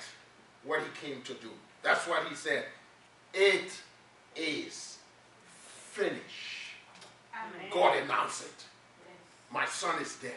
what 0.65 0.81
he 0.81 1.07
came 1.07 1.23
to 1.23 1.35
do. 1.35 1.51
That's 1.83 2.07
what 2.07 2.27
he 2.29 2.35
said. 2.35 2.67
It 3.35 3.73
is 4.37 4.99
finished. 5.93 6.75
Amen. 7.35 7.71
God 7.71 7.97
announced 8.03 8.45
it. 8.45 8.65
My 9.51 9.67
son 9.67 10.01
is 10.01 10.17
dead. 10.17 10.33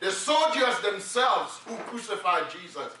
The 0.00 0.10
soldiers 0.10 0.80
themselves 0.80 1.60
who 1.64 1.76
crucified 1.76 2.50
Jesus 2.50 2.92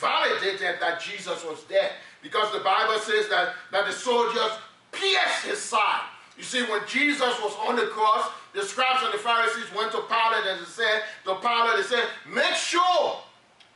validated 0.00 0.80
that 0.80 1.00
Jesus 1.00 1.44
was 1.44 1.62
dead 1.64 1.92
because 2.22 2.52
the 2.52 2.60
Bible 2.60 2.98
says 2.98 3.28
that, 3.28 3.54
that 3.72 3.86
the 3.86 3.92
soldiers 3.92 4.52
pierced 4.98 5.44
his 5.44 5.58
side. 5.58 6.04
You 6.36 6.42
see, 6.42 6.62
when 6.64 6.80
Jesus 6.86 7.34
was 7.40 7.56
on 7.66 7.76
the 7.76 7.86
cross, 7.86 8.30
the 8.52 8.62
scribes 8.62 9.02
and 9.04 9.14
the 9.14 9.18
Pharisees 9.18 9.72
went 9.74 9.92
to 9.92 10.02
Pilate 10.02 10.46
and 10.46 10.66
said, 10.66 11.02
to 11.24 11.34
Pilate, 11.36 11.76
they 11.76 11.82
said, 11.82 12.04
make 12.28 12.54
sure 12.54 13.20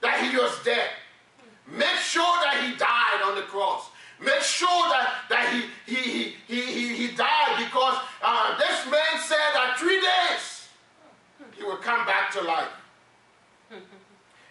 that 0.02 0.20
he 0.20 0.36
was 0.36 0.52
dead. 0.64 0.90
Make 1.66 1.96
sure 1.96 2.36
that 2.44 2.62
he 2.64 2.76
died 2.76 3.22
on 3.24 3.34
the 3.36 3.42
cross. 3.42 3.90
Make 4.20 4.42
sure 4.42 4.68
that, 4.68 5.14
that 5.30 5.48
he, 5.52 5.94
he, 5.94 6.02
he, 6.02 6.34
he, 6.46 6.60
he, 6.60 6.96
he 6.96 7.16
died 7.16 7.56
because 7.56 7.96
uh, 8.22 8.58
this 8.58 8.84
man 8.90 9.20
said 9.22 9.50
that 9.54 9.76
three 9.78 10.00
days 10.00 10.68
he 11.56 11.64
would 11.64 11.80
come 11.80 12.04
back 12.04 12.30
to 12.32 12.42
life. 12.42 12.68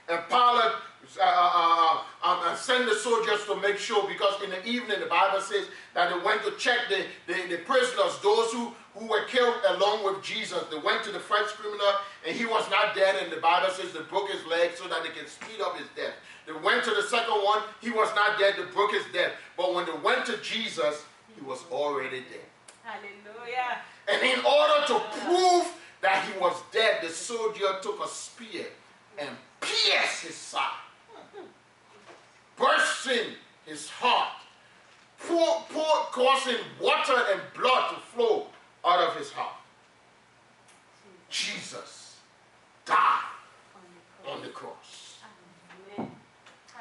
And 0.08 0.20
Pilate 0.28 0.74
uh, 1.18 1.24
uh, 1.24 2.02
uh, 2.24 2.50
um, 2.50 2.56
send 2.56 2.88
the 2.88 2.94
soldiers 2.94 3.46
to 3.46 3.56
make 3.56 3.78
sure 3.78 4.08
because 4.08 4.42
in 4.44 4.50
the 4.50 4.64
evening 4.66 5.00
the 5.00 5.08
Bible 5.08 5.42
says 5.42 5.66
that 5.96 6.14
they 6.14 6.20
went 6.24 6.44
to 6.44 6.52
check 6.58 6.78
the, 6.90 7.04
the, 7.26 7.48
the 7.48 7.58
prisoners, 7.64 8.20
those 8.22 8.52
who, 8.52 8.74
who 8.96 9.08
were 9.08 9.24
killed 9.26 9.56
along 9.70 10.06
with 10.06 10.22
Jesus. 10.22 10.62
They 10.70 10.78
went 10.78 11.04
to 11.06 11.12
the 11.12 11.20
first 11.20 11.56
criminal 11.56 11.94
and 12.28 12.36
he 12.36 12.46
was 12.46 12.70
not 12.70 12.96
dead, 12.96 13.16
and 13.24 13.32
the 13.32 13.42
Bible 13.42 13.70
says 13.72 13.94
they 13.94 14.02
broke 14.02 14.30
his 14.30 14.46
leg 14.46 14.72
so 14.76 14.88
that 14.88 15.02
they 15.04 15.10
can 15.10 15.28
speed 15.28 15.62
up 15.62 15.78
his 15.78 15.88
death. 15.96 16.14
They 16.46 16.54
went 16.54 16.84
to 16.84 16.92
the 16.92 17.04
second 17.04 17.42
one, 17.44 17.62
he 17.82 17.90
was 17.90 18.14
not 18.14 18.38
dead, 18.38 18.56
they 18.58 18.66
broke 18.72 18.92
his 18.92 19.06
death. 19.14 19.32
But 19.58 19.74
when 19.74 19.86
they 19.86 19.98
went 20.04 20.26
to 20.28 20.38
Jesus, 20.38 21.06
he 21.36 21.42
was 21.42 21.64
already 21.72 22.20
dead. 22.20 22.46
Hallelujah. 22.84 23.80
And 24.12 24.22
in 24.22 24.46
order 24.46 24.86
to 24.88 25.00
prove 25.26 25.74
that 26.02 26.26
he 26.26 26.40
was 26.40 26.56
dead, 26.72 27.02
the 27.02 27.10
soldier 27.10 27.78
took 27.82 28.04
a 28.04 28.08
spear 28.08 28.66
and 29.18 29.30
pierced 29.62 30.26
his 30.26 30.36
side 30.36 30.89
bursting 32.60 33.34
his 33.66 33.90
heart, 33.90 34.36
pour, 35.20 35.66
pour, 35.70 36.06
causing 36.12 36.58
water 36.80 37.16
and 37.32 37.42
blood 37.56 37.90
to 37.90 37.96
flow 38.14 38.48
out 38.86 39.00
of 39.10 39.16
his 39.16 39.32
heart. 39.32 39.56
Jesus 41.30 42.18
died 42.86 43.24
on 44.28 44.42
the 44.42 44.50
cross. 44.50 45.20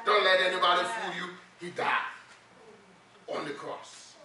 Don't 0.05 0.23
let 0.23 0.41
anybody 0.41 0.87
fool 0.87 1.13
you. 1.15 1.33
He 1.59 1.71
died 1.71 1.99
on 3.27 3.45
the 3.45 3.51
cross. 3.51 4.15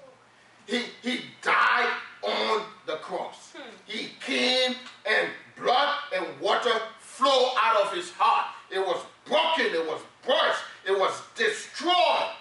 He, 0.66 0.84
he 1.02 1.20
died 1.42 1.90
on 2.22 2.62
the 2.86 2.96
cross. 2.96 3.52
He 3.86 4.10
came 4.24 4.76
and 5.04 5.28
blood 5.60 5.96
and 6.14 6.26
water 6.40 6.72
flow 7.00 7.50
out 7.62 7.84
of 7.84 7.92
his 7.92 8.10
heart. 8.12 8.54
It 8.70 8.78
was 8.78 9.04
broken, 9.26 9.66
it 9.66 9.86
was 9.86 10.00
burst, 10.26 10.62
it 10.86 10.98
was 10.98 11.22
destroyed. 11.34 12.34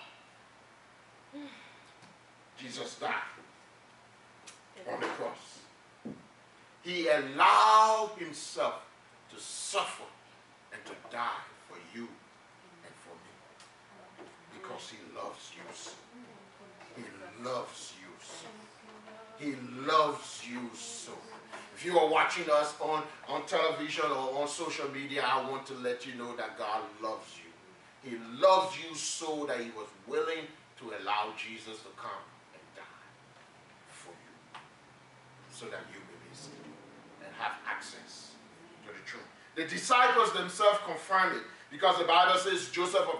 Jesus 2.57 2.95
died 2.99 3.13
on 4.91 4.99
the 4.99 5.07
cross. 5.07 5.59
He 6.81 7.07
allowed 7.07 8.11
himself 8.17 8.85
to 9.33 9.41
suffer 9.41 10.03
and 10.73 10.83
to 10.85 10.91
die 11.11 11.43
for 11.69 11.77
you 11.95 12.07
and 12.83 12.93
for 13.03 13.15
me 13.23 14.27
because 14.53 14.89
he 14.89 14.97
loves 15.15 15.51
you 15.55 15.63
so. 15.73 15.91
He 16.95 17.43
loves 17.43 17.93
you 18.01 18.09
so. 18.21 18.47
He 19.39 19.55
loves 19.87 20.41
you 20.47 20.69
so. 20.73 21.13
If 21.75 21.85
you 21.85 21.97
are 21.97 22.07
watching 22.09 22.49
us 22.51 22.75
on, 22.79 23.03
on 23.27 23.45
television 23.45 24.05
or 24.05 24.41
on 24.41 24.47
social 24.47 24.89
media, 24.91 25.23
I 25.25 25.49
want 25.49 25.65
to 25.67 25.73
let 25.75 26.05
you 26.05 26.13
know 26.15 26.35
that 26.35 26.57
God 26.57 26.81
loves 27.01 27.37
you. 27.37 27.52
He 28.03 28.17
loves 28.39 28.75
you 28.77 28.95
so 28.95 29.45
that 29.45 29.59
he 29.59 29.71
was 29.71 29.87
willing 30.07 30.45
to 30.79 30.85
allow 31.01 31.33
Jesus 31.37 31.79
to 31.79 31.91
come 31.95 32.23
and 32.53 32.61
die 32.75 33.07
for 33.87 34.11
you 34.11 34.59
so 35.51 35.65
that 35.65 35.87
you 35.91 35.99
may 35.99 36.19
be 36.27 36.35
saved 36.35 36.55
and 37.23 37.33
have 37.39 37.53
access 37.65 38.31
to 38.85 38.91
the 38.91 38.99
truth. 39.05 39.23
The 39.55 39.65
disciples 39.65 40.33
themselves 40.33 40.79
confirmed 40.85 41.37
it 41.37 41.43
because 41.71 41.97
the 41.97 42.05
Bible 42.05 42.37
says 42.39 42.69
Joseph 42.69 43.07
of 43.07 43.19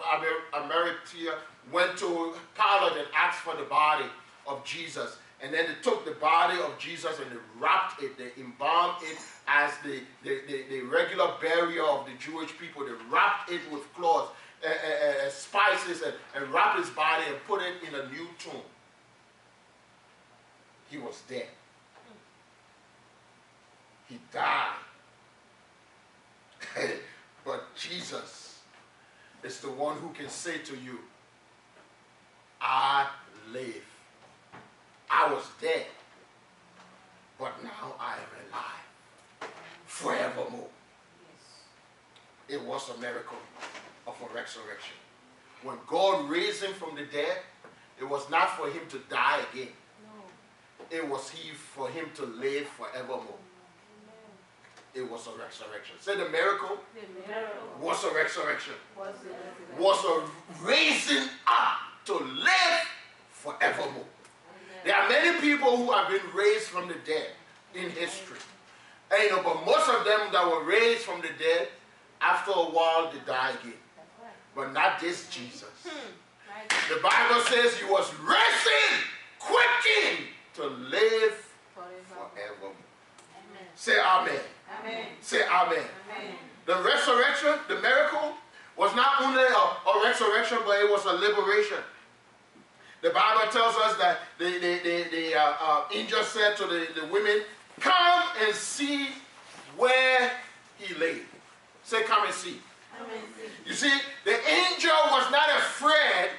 Arimathea 0.54 1.36
went 1.72 1.98
to 1.98 2.34
Pilate 2.56 2.98
and 2.98 3.08
asked 3.16 3.40
for 3.40 3.56
the 3.56 3.64
body 3.64 4.06
of 4.46 4.64
Jesus. 4.66 5.18
And 5.42 5.54
then 5.54 5.66
they 5.66 5.82
took 5.82 6.06
the 6.06 6.12
body 6.12 6.58
of 6.60 6.78
Jesus 6.80 7.20
and 7.20 7.30
they 7.32 7.42
wrapped 7.60 8.02
it, 8.02 8.18
they 8.18 8.32
embalmed 8.42 9.04
it 9.04 9.18
as 9.48 9.72
the, 9.84 10.00
the, 10.24 10.42
the, 10.48 10.64
the 10.70 10.82
regular 10.84 11.34
burial 11.42 11.88
of 11.88 12.06
the 12.06 12.14
Jewish 12.18 12.58
people. 12.58 12.86
They 12.86 12.94
wrapped 13.12 13.52
it 13.52 13.62
with 13.72 13.92
cloths 14.64 14.80
uh, 14.84 15.28
uh, 15.28 15.30
spices 15.30 16.02
and, 16.02 16.14
and 16.36 16.54
wrap 16.54 16.78
his 16.78 16.90
body 16.90 17.24
and 17.28 17.36
put 17.46 17.62
it 17.62 17.76
in 17.88 17.94
a 17.96 18.10
new 18.10 18.28
tomb. 18.40 18.62
He 20.90 20.98
was 20.98 21.22
dead. 21.28 21.48
He 24.08 24.20
died. 24.32 24.76
but 27.46 27.76
Jesus 27.76 28.60
is 29.44 29.60
the 29.60 29.72
one 29.72 29.98
who 29.98 30.10
can 30.10 30.30
say 30.30 30.60
to 30.60 30.76
you, 30.78 31.00
I 32.62 33.08
live. 33.52 33.84
I 35.10 35.32
was 35.32 35.44
dead, 35.62 35.86
but 37.38 37.52
now 37.64 37.96
I 38.00 38.14
am 38.14 38.50
alive 38.50 38.84
forevermore. 39.86 40.70
It 42.48 42.62
was 42.62 42.90
a 42.90 43.00
miracle 43.00 43.38
of 44.08 44.16
a 44.22 44.34
resurrection. 44.34 44.96
When 45.64 45.78
God 45.88 46.30
raised 46.30 46.64
him 46.64 46.74
from 46.74 46.96
the 46.96 47.06
dead, 47.06 47.38
it 48.00 48.04
was 48.08 48.30
not 48.30 48.58
for 48.58 48.68
him 48.68 48.82
to 48.90 49.00
die 49.10 49.40
again. 49.52 49.70
No. 50.04 50.98
It 50.98 51.08
was 51.08 51.30
he 51.30 51.52
for 51.54 51.90
him 51.90 52.08
to 52.16 52.26
live 52.26 52.68
forevermore. 52.68 53.40
It 54.94 55.10
was 55.10 55.28
a 55.28 55.32
resurrection. 55.32 55.96
Say 56.00 56.18
the 56.18 56.30
miracle, 56.30 56.78
the 56.94 57.32
miracle. 57.32 57.68
was 57.82 58.04
a 58.04 58.14
resurrection. 58.14 58.76
Was, 58.98 59.16
was 59.80 60.06
a 60.06 60.64
raising 60.64 61.30
up 61.48 61.78
to 62.06 62.14
live 62.14 62.88
forevermore. 63.32 63.88
Amen. 63.90 64.06
There 64.84 64.96
are 64.96 65.10
many 65.10 65.40
people 65.40 65.78
who 65.78 65.92
have 65.92 66.10
been 66.10 66.22
raised 66.36 66.66
from 66.66 66.88
the 66.90 66.96
dead 67.06 67.30
in 67.74 67.90
history. 67.90 68.38
And 69.12 69.24
you 69.24 69.30
know, 69.32 69.42
but 69.42 69.66
most 69.66 69.90
of 69.90 70.06
them 70.06 70.32
that 70.32 70.46
were 70.46 70.64
raised 70.64 71.02
from 71.02 71.22
the 71.22 71.30
dead, 71.40 71.70
after 72.22 72.52
a 72.52 72.56
while, 72.56 73.12
they 73.12 73.20
die 73.26 73.52
again 73.62 73.74
but 74.56 74.74
not 74.74 75.00
this 75.00 75.30
Jesus. 75.30 75.70
Hmm. 75.84 76.94
The 76.94 77.02
Bible 77.02 77.42
says 77.42 77.76
he 77.78 77.86
was 77.86 78.12
risen, 78.20 79.00
quickened 79.40 80.28
to 80.56 80.68
live 80.68 81.34
forever. 81.74 82.74
Say 83.76 84.00
amen. 84.00 84.40
amen. 84.80 85.06
Say 85.22 85.44
amen. 85.44 85.84
amen. 86.10 86.36
The 86.66 86.76
resurrection, 86.76 87.56
the 87.68 87.82
miracle, 87.82 88.34
was 88.78 88.96
not 88.96 89.22
only 89.22 89.44
a, 89.44 89.46
a, 89.46 90.04
resurrection, 90.04 90.60
but 90.66 90.80
it 90.80 90.90
was 90.90 91.06
a 91.06 91.14
liberation. 91.14 91.78
The 93.02 93.10
Bible 93.10 93.52
tells 93.52 93.76
us 93.76 93.98
that 93.98 94.20
the, 94.38 94.46
the, 94.46 94.80
the, 94.84 95.06
the 95.12 95.36
uh, 95.36 95.54
uh, 95.60 95.84
angel 95.94 96.24
said 96.24 96.56
to 96.58 96.66
the, 96.66 96.88
the 96.96 97.08
women, 97.08 97.42
Come 97.80 98.24
and 98.46 98.56
see 98.56 99.10
where 99.76 100.32
he 100.78 100.94
lay. 100.96 101.18
Say, 101.84 102.04
Come 102.04 102.26
and 102.26 102.34
see. 102.34 102.60
You 103.66 103.74
see, 103.74 103.94
the 104.26 104.38
angel 104.50 104.98
was 105.12 105.32
not 105.32 105.50
afraid 105.50 106.30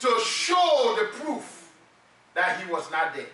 to 0.00 0.20
show 0.24 0.96
the 0.98 1.06
proof 1.18 1.72
that 2.34 2.60
he 2.60 2.70
was 2.70 2.90
not 2.90 3.14
dead. 3.14 3.28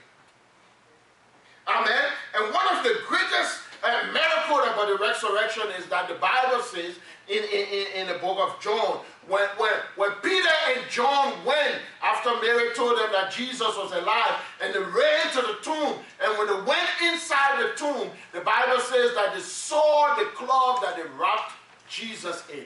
Amen. 1.67 2.05
And 2.35 2.55
one 2.55 2.77
of 2.77 2.85
the 2.85 2.99
greatest 3.07 3.61
uh, 3.83 4.13
miracles 4.13 4.69
about 4.73 4.89
the 4.89 4.99
resurrection 5.03 5.65
is 5.79 5.87
that 5.87 6.09
the 6.09 6.15
Bible 6.15 6.63
says 6.63 6.97
in, 7.29 7.43
in, 7.45 7.87
in 7.95 8.07
the 8.09 8.19
book 8.19 8.39
of 8.41 8.61
John, 8.61 9.01
when, 9.29 9.47
when, 9.57 9.73
when 9.97 10.11
Peter 10.23 10.49
and 10.75 10.91
John 10.91 11.33
went 11.45 11.77
after 12.03 12.31
Mary 12.41 12.75
told 12.75 12.99
them 12.99 13.09
that 13.13 13.33
Jesus 13.33 13.77
was 13.77 13.93
alive 13.93 14.41
and 14.61 14.75
they 14.75 14.81
ran 14.81 15.31
to 15.33 15.43
the 15.43 15.57
tomb, 15.63 15.99
and 16.23 16.39
when 16.39 16.47
they 16.49 16.61
went 16.67 16.89
inside 17.03 17.63
the 17.63 17.77
tomb, 17.77 18.11
the 18.33 18.41
Bible 18.41 18.81
says 18.81 19.15
that 19.15 19.33
they 19.35 19.41
saw 19.41 20.17
the 20.17 20.27
cloth 20.35 20.83
that 20.83 20.97
they 20.97 21.09
wrapped 21.19 21.53
Jesus 21.91 22.43
in 22.53 22.65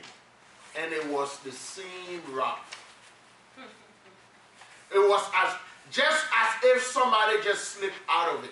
and 0.80 0.92
it 0.92 1.06
was 1.08 1.38
the 1.40 1.52
same 1.52 2.20
rock. 2.32 2.64
It 4.92 4.98
was 4.98 5.22
as 5.34 5.54
just 5.90 6.24
as 6.42 6.64
if 6.64 6.82
somebody 6.82 7.42
just 7.42 7.64
slipped 7.64 7.94
out 8.08 8.36
of 8.36 8.44
it. 8.44 8.50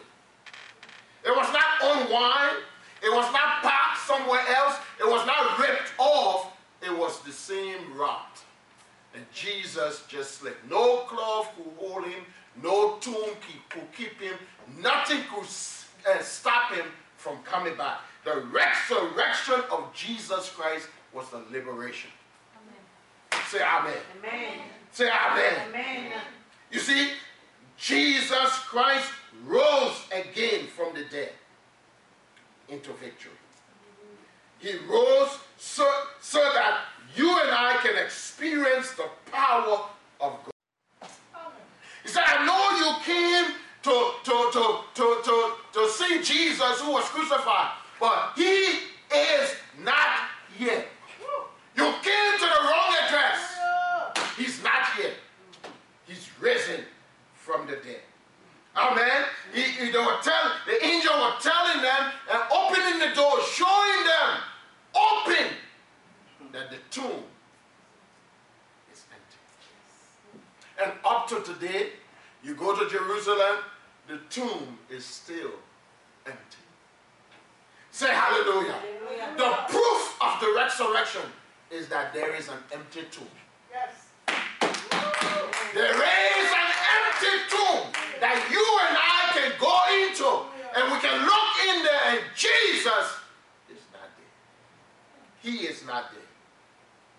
It 1.25 1.31
was 1.31 1.53
not 1.53 1.65
unwind. 1.83 2.63
It 3.03 3.13
was 3.13 3.33
not 3.33 3.63
packed 3.63 3.99
somewhere 4.07 4.43
else. 4.57 4.77
It 5.01 5.09
was 5.09 5.27
not 5.27 5.59
ripped 5.59 5.93
off. 5.99 6.53
It 6.83 6.97
was 6.97 7.21
the 7.21 7.33
same 7.33 7.97
rock. 7.97 8.39
And 9.15 9.25
Jesus 9.33 10.05
just 10.09 10.39
slipped. 10.39 10.69
No 10.71 10.99
cloth 11.09 11.49
could 11.57 11.73
hold 11.79 12.05
him. 12.05 12.23
No 12.63 12.97
tomb 13.01 13.31
could 13.69 13.93
keep 13.93 14.21
him. 14.21 14.35
Nothing 14.81 15.21
could 15.35 15.47
uh, 16.11 16.23
stop 16.23 16.73
him 16.73 16.87
from 17.17 17.39
coming 17.45 17.77
back. 17.77 18.01
The 18.25 18.45
resurrection 18.53 19.63
of 19.71 19.93
Jesus 19.95 20.51
Christ 20.51 20.89
was 21.13 21.29
the 21.31 21.43
liberation. 21.51 22.11
Amen. 22.57 23.45
Say 23.49 23.63
amen. 23.63 23.95
amen. 24.19 24.59
Say 24.93 25.11
amen. 25.11 25.55
amen. 25.69 26.13
You 26.71 26.79
see, 26.79 27.11
Jesus 27.77 28.59
Christ 28.69 29.11
rose 29.45 30.07
again 30.13 30.67
from 30.69 30.95
the 30.95 31.05
dead 31.11 31.33
into 32.69 32.93
victory. 32.93 33.33
He 34.59 34.75
rose 34.89 35.39
so, 35.59 35.91
so 36.21 36.39
that 36.39 36.83
you 37.17 37.29
and 37.29 37.51
I 37.51 37.79
can 37.83 38.03
experience 38.03 38.93
the 38.93 39.09
power 39.33 39.81
of 40.21 40.39
God. 40.45 41.11
He 42.05 42.09
said, 42.09 42.23
I 42.25 42.47
know 42.47 42.79
you 42.79 42.95
came 43.05 43.57
to, 43.83 44.13
to, 44.23 44.51
to, 44.53 44.81
to, 44.95 45.21
to, 45.25 45.53
to 45.73 45.89
see 45.91 46.23
Jesus 46.23 46.81
who 46.81 46.93
was 46.93 47.05
crucified, 47.07 47.73
but 48.03 48.33
he 48.35 48.81
is 49.15 49.55
not 49.85 50.27
here. 50.59 50.85
You 51.77 51.85
came 52.03 52.33
to 52.35 52.47
the 52.55 52.63
wrong 52.65 52.95
address. 53.07 53.57
He's 54.37 54.61
not 54.65 54.87
here. 54.97 55.13
He's 56.09 56.29
risen 56.41 56.81
from 57.37 57.69
the 57.69 57.77
dead. 57.77 58.01
Amen. 58.77 59.23
He, 59.55 59.63
he, 59.63 59.93
telling, 59.93 60.53
the 60.67 60.85
angel 60.85 61.13
were 61.15 61.35
telling 61.41 61.81
them 61.81 62.13
and 62.33 62.43
opening 62.53 62.99
the 62.99 63.15
door, 63.15 63.41
showing 63.53 64.05
them 64.05 64.41
open 64.97 65.47
that 66.53 66.71
the 66.73 66.79
tomb 66.91 67.23
is 68.93 69.05
empty. 69.15 70.83
And 70.83 70.93
up 71.05 71.29
to 71.29 71.41
today, 71.41 71.91
you 72.43 72.57
go 72.57 72.77
to 72.77 72.91
Jerusalem, 72.91 73.59
the 74.09 74.19
tomb 74.29 74.77
is 74.91 75.05
still 75.05 75.53
empty. 76.27 76.62
Say 77.93 78.09
hallelujah. 78.09 78.73
hallelujah. 78.73 79.37
The 79.37 79.53
proof 79.69 80.17
of 80.23 80.41
the 80.41 80.53
resurrection 80.57 81.29
is 81.71 81.89
that 81.89 82.15
there 82.15 82.35
is 82.35 82.49
an 82.49 82.57
empty 82.73 83.03
tomb. 83.11 83.29
Yes. 83.71 84.09
There 85.75 85.93
is 85.93 86.49
an 86.57 86.73
empty 86.97 87.37
tomb 87.53 87.93
that 88.19 88.41
you 88.49 88.65
and 88.89 88.97
I 88.97 89.21
can 89.37 89.53
go 89.61 89.77
into 90.01 90.49
and 90.73 90.91
we 90.91 90.99
can 91.05 91.21
look 91.21 91.53
in 91.69 91.85
there 91.85 92.17
and 92.17 92.21
Jesus 92.35 93.21
is 93.69 93.85
not 93.93 94.09
there. 94.17 94.33
He 95.45 95.67
is 95.67 95.85
not 95.87 96.13
there. 96.13 96.33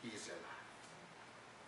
He 0.01 0.09
is 0.09 0.25
alive 0.25 0.43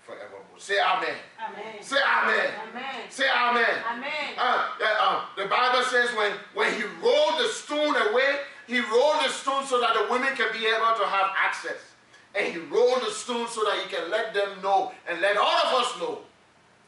forevermore. 0.02 0.58
Say 0.58 0.80
amen. 0.82 1.14
amen. 1.38 1.82
Say 1.82 2.02
amen. 2.02 2.50
amen. 2.70 3.10
Say 3.10 3.30
amen. 3.30 3.76
amen. 3.86 4.34
Uh, 4.36 4.68
uh, 4.82 5.26
the 5.38 5.46
Bible 5.46 5.84
says 5.84 6.10
when, 6.18 6.32
when 6.56 6.74
he 6.74 6.84
rolled 7.04 7.40
the 7.40 7.50
stone 7.50 7.96
away, 8.10 8.42
he 8.68 8.80
rolled 8.80 9.24
the 9.24 9.30
stone 9.30 9.66
so 9.66 9.80
that 9.80 9.94
the 9.94 10.12
women 10.12 10.36
can 10.36 10.52
be 10.52 10.66
able 10.66 10.96
to 10.98 11.06
have 11.06 11.32
access. 11.38 11.96
And 12.34 12.54
he 12.54 12.60
rolled 12.60 13.02
the 13.02 13.12
stone 13.12 13.48
so 13.48 13.64
that 13.64 13.80
he 13.84 13.94
can 13.94 14.12
let 14.12 14.34
them 14.34 14.62
know 14.62 14.92
and 15.08 15.22
let 15.22 15.38
all 15.38 15.58
of 15.66 15.82
us 15.82 16.00
know 16.00 16.20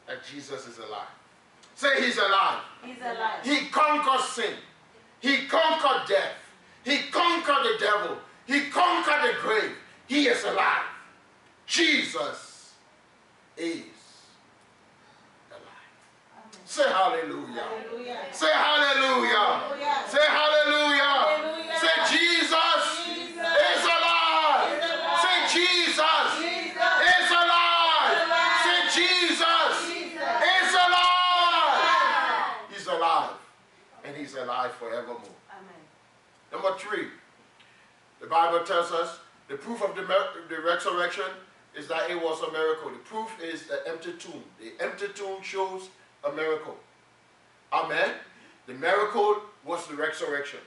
that 0.08 0.18
Jesus 0.26 0.68
is 0.68 0.78
alive. 0.78 1.08
Say 1.76 2.04
he's 2.04 2.18
alive. 2.18 2.62
He's 2.84 2.98
alive. 2.98 3.44
He 3.44 3.68
conquered 3.68 4.26
sin. 4.26 4.54
He 5.20 5.46
conquered 5.46 6.08
death. 6.08 6.34
He 6.84 6.98
conquered 7.12 7.64
the 7.64 7.78
devil. 7.80 8.18
He 8.46 8.70
conquered 8.70 9.30
the 9.30 9.40
grave. 9.42 9.72
He 10.08 10.28
is 10.28 10.44
alive. 10.44 10.86
Jesus 11.66 12.74
is 13.58 13.84
alive. 15.52 16.64
Say 16.66 16.90
hallelujah. 16.90 17.62
hallelujah. 17.62 18.18
Say 18.32 18.52
hallelujah. 18.52 19.30
hallelujah. 19.34 20.04
Say 20.08 20.26
hallelujah. 20.28 20.98
hallelujah. 20.98 21.80
Say 21.80 22.18
Jesus. 22.18 22.38
Alive 34.68 34.76
forevermore. 34.76 35.22
Amen. 35.52 35.82
Number 36.52 36.78
three, 36.78 37.08
the 38.22 38.28
Bible 38.28 38.66
tells 38.66 38.92
us 38.92 39.20
the 39.48 39.56
proof 39.56 39.82
of 39.84 39.96
the, 39.96 40.02
the 40.50 40.62
resurrection 40.62 41.26
is 41.76 41.88
that 41.88 42.10
it 42.10 42.22
was 42.22 42.42
a 42.42 42.52
miracle. 42.52 42.90
The 42.90 42.98
proof 42.98 43.30
is 43.42 43.68
the 43.68 43.82
empty 43.88 44.14
tomb. 44.14 44.44
The 44.60 44.84
empty 44.84 45.08
tomb 45.14 45.42
shows 45.42 45.90
a 46.24 46.32
miracle. 46.32 46.76
Amen. 47.72 48.12
The 48.66 48.74
miracle 48.74 49.42
was 49.66 49.86
the 49.88 49.96
resurrection. 49.96 50.60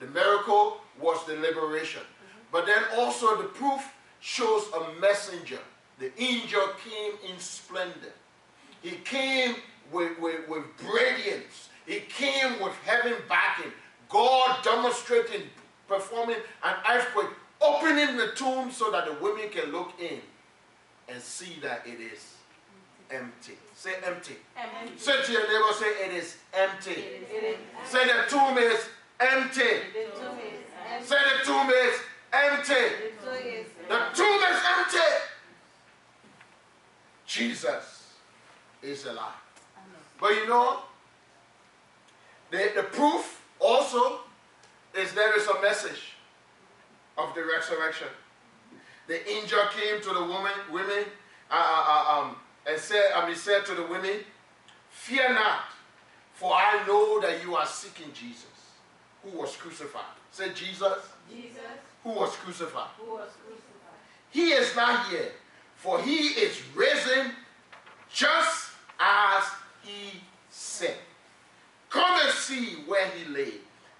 The 0.00 0.06
miracle 0.06 0.80
was 1.00 1.24
the 1.26 1.34
liberation. 1.34 2.02
Mm-hmm. 2.02 2.38
But 2.52 2.66
then 2.66 2.82
also 2.96 3.36
the 3.36 3.48
proof 3.48 3.82
shows 4.20 4.64
a 4.72 5.00
messenger. 5.00 5.58
The 5.98 6.10
angel 6.20 6.62
came 6.84 7.12
in 7.30 7.38
splendor. 7.38 8.12
He 8.82 8.92
came 9.04 9.56
with, 9.90 10.18
with, 10.18 10.48
with 10.48 10.64
radiance. 10.82 11.68
He 11.86 12.00
came 12.00 12.60
with 12.60 12.74
heaven 12.84 13.14
backing. 13.28 13.72
God 14.08 14.62
demonstrating, 14.62 15.42
performing 15.88 16.36
an 16.62 16.74
earthquake, 16.90 17.30
opening 17.60 18.16
the 18.16 18.28
tomb 18.34 18.70
so 18.70 18.90
that 18.90 19.06
the 19.06 19.14
women 19.14 19.48
can 19.50 19.72
look 19.72 19.92
in 20.00 20.20
and 21.08 21.20
see 21.20 21.58
that 21.62 21.86
it 21.86 22.00
is 22.00 22.34
empty. 23.10 23.54
Say 23.74 23.94
empty. 24.04 24.36
empty. 24.56 24.98
Say 24.98 25.22
to 25.24 25.32
your 25.32 25.42
neighbor, 25.42 25.74
say 25.74 25.86
it 26.06 26.14
is 26.14 26.36
empty. 26.54 26.90
It 26.90 27.28
is, 27.30 27.56
is 27.56 27.90
say 27.90 28.06
the 28.06 28.28
tomb 28.28 28.56
is 28.58 28.88
empty. 29.20 29.62
The 29.92 30.20
tomb 30.20 30.38
is 30.38 30.60
empty. 30.90 31.06
Say 31.06 31.16
the 31.16 31.44
tomb 31.44 31.70
is 31.70 32.00
empty. 32.32 32.74
The 32.74 33.24
tomb 33.24 33.36
is, 33.46 33.66
the 33.88 33.98
tomb 34.14 34.40
is 34.40 34.60
empty. 34.78 34.98
Jesus 37.26 38.12
is 38.82 39.06
alive. 39.06 39.32
But 40.20 40.34
you 40.34 40.46
know, 40.46 40.78
the, 42.54 42.70
the 42.76 42.82
proof 42.84 43.42
also 43.58 44.20
is 44.96 45.12
there 45.12 45.36
is 45.36 45.46
a 45.48 45.60
message 45.60 46.14
of 47.18 47.34
the 47.34 47.42
resurrection. 47.44 48.06
The 49.08 49.28
angel 49.28 49.58
came 49.76 50.00
to 50.00 50.08
the 50.14 50.22
woman, 50.22 50.52
women, 50.72 51.04
uh, 51.50 51.54
uh, 51.54 51.84
uh, 51.88 52.20
um, 52.20 52.36
and 52.66 52.78
said, 52.78 53.12
I 53.14 53.26
mean, 53.26 53.36
said 53.36 53.66
to 53.66 53.74
the 53.74 53.82
women, 53.86 54.20
"Fear 54.90 55.34
not, 55.34 55.64
for 56.32 56.52
I 56.54 56.84
know 56.86 57.20
that 57.20 57.42
you 57.42 57.56
are 57.56 57.66
seeking 57.66 58.12
Jesus, 58.14 58.46
who 59.22 59.38
was 59.38 59.56
crucified." 59.56 60.14
Say 60.30 60.50
Jesus. 60.54 60.98
Jesus. 61.28 61.60
Who 62.04 62.10
was 62.10 62.34
crucified? 62.36 62.88
Who 62.98 63.14
was 63.14 63.30
crucified? 63.44 63.98
He 64.30 64.52
is 64.52 64.74
not 64.76 65.08
here, 65.08 65.32
for 65.76 66.00
he 66.00 66.28
is 66.28 66.62
risen, 66.74 67.32
just 68.12 68.70
as 69.00 69.42
he 69.82 70.20
said. 70.50 70.96
Come 71.94 72.20
and 72.20 72.32
see 73.24 73.32
where 73.32 73.44
he 73.44 73.50
lay, 73.50 73.52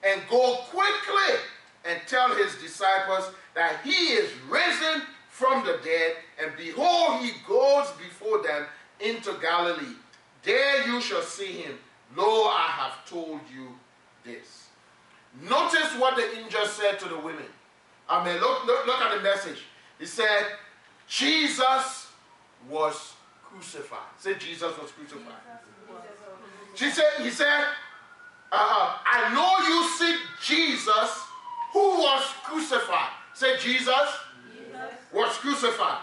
and 0.04 0.20
go 0.30 0.56
quickly 0.70 1.38
and 1.84 2.00
tell 2.06 2.34
his 2.34 2.54
disciples 2.56 3.30
that 3.54 3.80
he 3.84 3.90
is 3.90 4.30
risen 4.48 5.02
from 5.28 5.64
the 5.64 5.78
dead, 5.84 6.16
and 6.42 6.52
behold, 6.56 7.22
he 7.22 7.32
goes 7.46 7.90
before 7.92 8.42
them 8.42 8.66
into 9.00 9.34
Galilee. 9.40 9.96
There 10.42 10.87
you 10.87 11.00
shall 11.00 11.22
see 11.22 11.52
him. 11.52 11.78
Lo, 12.16 12.44
I 12.44 12.68
have 12.68 13.08
told 13.08 13.40
you 13.52 13.68
this. 14.24 14.68
Notice 15.42 15.98
what 15.98 16.16
the 16.16 16.38
angel 16.38 16.64
said 16.66 16.98
to 17.00 17.08
the 17.08 17.18
women. 17.18 17.46
I 18.08 18.24
mean, 18.24 18.40
look, 18.40 18.66
look, 18.66 18.87
look 18.87 19.00
at 19.00 19.16
the 19.16 19.22
message. 19.22 19.64
He 19.98 20.06
said, 20.06 20.46
Jesus 21.08 22.08
was 22.70 23.14
crucified. 23.42 23.98
Say 24.18 24.34
Jesus 24.34 24.78
was 24.78 24.92
crucified. 24.92 25.34
She 26.74 26.90
said, 26.90 27.04
he 27.20 27.30
said, 27.30 27.64
uh, 28.55 28.99
I 29.05 29.35
know 29.35 29.51
you 29.67 29.88
seek 29.99 30.21
Jesus 30.43 31.11
who 31.73 31.99
was 31.99 32.23
crucified. 32.45 33.11
Say, 33.35 33.59
Jesus, 33.59 33.88
Jesus. 34.55 34.81
was 35.12 35.37
crucified. 35.38 35.99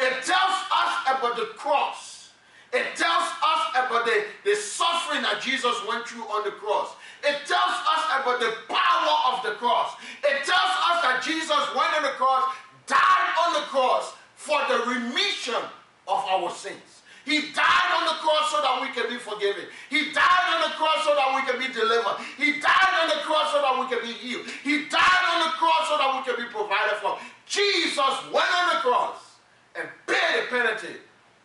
It 0.00 0.12
tells 0.22 0.56
us 0.70 0.92
about 1.06 1.36
the 1.36 1.46
cross. 1.56 2.30
It 2.72 2.86
tells 2.96 3.22
us 3.22 3.62
about 3.74 4.04
the, 4.04 4.24
the 4.44 4.56
suffering 4.56 5.22
that 5.22 5.40
Jesus 5.40 5.74
went 5.86 6.06
through 6.06 6.22
on 6.22 6.44
the 6.44 6.50
cross. 6.50 6.94
It 7.22 7.38
tells 7.46 7.76
us 7.86 8.02
about 8.18 8.40
the 8.40 8.52
power 8.68 9.14
of 9.34 9.44
the 9.44 9.54
cross. 9.58 9.94
It 10.22 10.42
tells 10.42 10.74
us 10.90 10.98
that 11.06 11.22
Jesus 11.24 11.62
went 11.74 11.94
on 11.94 12.02
the 12.02 12.14
cross, 12.18 12.50
died 12.86 13.30
on 13.46 13.54
the 13.54 13.66
cross 13.70 14.14
for 14.34 14.58
the 14.68 14.90
remission 14.90 15.62
of 16.08 16.18
our 16.26 16.50
sins. 16.50 17.02
He 17.24 17.52
died 17.52 17.90
on 17.96 18.04
the 18.04 18.20
cross 18.20 18.52
so 18.52 18.60
that 18.60 18.78
we 18.84 18.92
can 18.92 19.08
be 19.08 19.16
forgiven. 19.16 19.64
He 19.88 20.12
died 20.12 20.46
on 20.54 20.68
the 20.68 20.76
cross 20.76 21.04
so 21.04 21.16
that 21.16 21.32
we 21.32 21.42
can 21.48 21.56
be 21.56 21.72
delivered. 21.72 22.20
He 22.36 22.60
died 22.60 22.92
on 23.00 23.08
the 23.08 23.24
cross 23.24 23.52
so 23.52 23.64
that 23.64 23.74
we 23.80 23.88
can 23.88 24.04
be 24.04 24.12
healed. 24.12 24.46
He 24.62 24.84
died 24.88 25.24
on 25.32 25.48
the 25.48 25.52
cross 25.56 25.88
so 25.88 25.96
that 25.96 26.10
we 26.12 26.20
can 26.28 26.36
be 26.44 26.52
provided 26.52 27.00
for. 27.00 27.16
Jesus 27.46 28.14
went 28.28 28.50
on 28.52 28.76
the 28.76 28.80
cross 28.84 29.40
and 29.74 29.88
paid 30.06 30.44
the 30.44 30.46
penalty 30.50 31.00